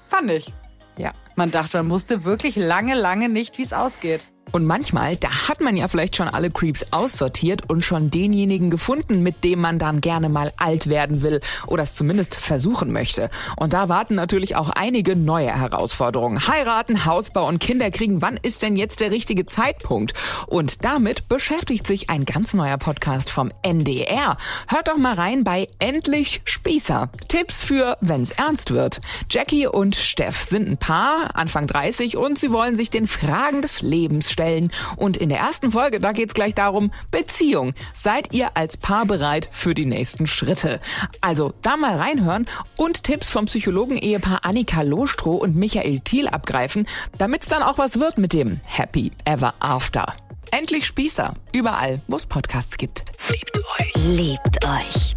Fand 0.08 0.32
ich. 0.32 0.54
Ja. 0.98 1.12
Man 1.36 1.52
dachte, 1.52 1.78
man 1.78 1.90
wusste 1.90 2.24
wirklich 2.24 2.56
lange, 2.56 2.96
lange 2.96 3.30
nicht, 3.30 3.58
wie 3.58 3.64
es 3.64 3.74
ausgeht. 3.74 4.28
Und 4.52 4.66
manchmal, 4.66 5.16
da 5.16 5.48
hat 5.48 5.62
man 5.62 5.76
ja 5.78 5.88
vielleicht 5.88 6.16
schon 6.16 6.28
alle 6.28 6.50
Creeps 6.50 6.86
aussortiert 6.92 7.70
und 7.70 7.84
schon 7.84 8.10
denjenigen 8.10 8.70
gefunden, 8.70 9.24
mit 9.24 9.44
dem 9.44 9.60
man 9.60 9.80
dann 9.80 10.02
gerne 10.02 10.30
mal 10.30 10.54
alt 10.58 10.88
werden 10.88 11.22
will 11.24 11.42
oder 11.68 11.84
es 11.84 11.96
zumindest 11.96 12.36
versuchen 12.36 12.92
möchte. 12.92 13.30
Und 13.58 13.74
da 13.74 13.90
warten 13.90 14.16
natürlich 14.16 14.56
auch 14.56 14.70
einige 14.70 15.16
neue 15.16 15.54
Herausforderungen. 15.54 16.48
Heiraten, 16.48 17.06
Hausbau 17.06 17.48
und 17.48 17.60
Kinder 17.60 17.92
kriegen, 17.92 18.22
wann 18.22 18.38
ist 18.42 18.62
denn 18.62 18.76
jetzt 18.76 19.02
der 19.02 19.12
richtige 19.12 19.46
Zeitpunkt? 19.46 20.14
Und 20.48 20.86
damit 20.86 21.28
beschäftigt 21.28 21.88
sich 21.88 22.10
ein 22.10 22.26
ganz 22.26 22.54
neuer 22.54 22.78
Podcast 22.78 23.30
vom 23.30 23.52
NDR. 23.62 24.38
Hört 24.68 24.88
doch 24.88 24.98
mal 24.98 25.16
rein 25.16 25.44
bei 25.44 25.68
Endlich 25.80 26.42
Spießer. 26.46 27.10
Tipps 27.28 27.64
für, 27.64 27.98
wenn's 28.02 28.32
ernst 28.32 28.72
wird. 28.72 29.02
Jackie 29.30 29.68
und 29.68 29.96
Steff 29.96 30.42
sind 30.44 30.68
ein 30.68 30.78
Paar, 30.78 31.36
Anfang 31.36 31.68
30 31.68 32.18
und 32.18 32.40
sie 32.40 32.52
wollen 32.52 32.76
sich 32.76 32.90
den 32.90 33.08
Fragen 33.08 33.62
des 33.62 33.82
Lebens 33.82 34.32
stellen. 34.38 34.72
Und 34.96 35.18
in 35.18 35.30
der 35.30 35.40
ersten 35.40 35.72
Folge, 35.72 36.00
da 36.00 36.12
geht's 36.12 36.36
gleich 36.36 36.54
darum, 36.54 36.92
Beziehung. 37.10 37.74
Seid 37.92 38.34
ihr 38.34 38.56
als 38.56 38.78
Paar 38.78 39.06
bereit 39.06 39.50
für 39.52 39.74
die 39.74 39.88
nächsten 39.88 40.28
Schritte? 40.28 40.80
Also 41.22 41.54
da 41.64 41.76
mal 41.76 41.98
reinhören 41.98 42.46
und 42.76 43.04
Tipps 43.04 43.32
vom 43.32 43.46
Psychologen-Ehepaar 43.46 44.46
Annika 44.46 44.84
Lohstroh 44.84 45.38
und 45.38 45.56
Michael 45.56 46.02
Thiel 46.02 46.28
abgreifen, 46.28 46.88
damit's 47.18 47.50
dann 47.50 47.64
auch 47.64 47.80
was 47.80 48.00
wird 48.00 48.20
mit 48.20 48.34
dem 48.34 48.60
Happy 48.64 49.12
Ever 49.26 49.56
After. 49.60 50.14
Endlich 50.52 50.86
Spießer. 50.86 51.34
Überall, 51.52 52.02
wo 52.08 52.16
es 52.16 52.26
Podcasts 52.26 52.78
gibt. 52.78 53.04
Liebt 53.96 54.64
euch. 54.66 55.17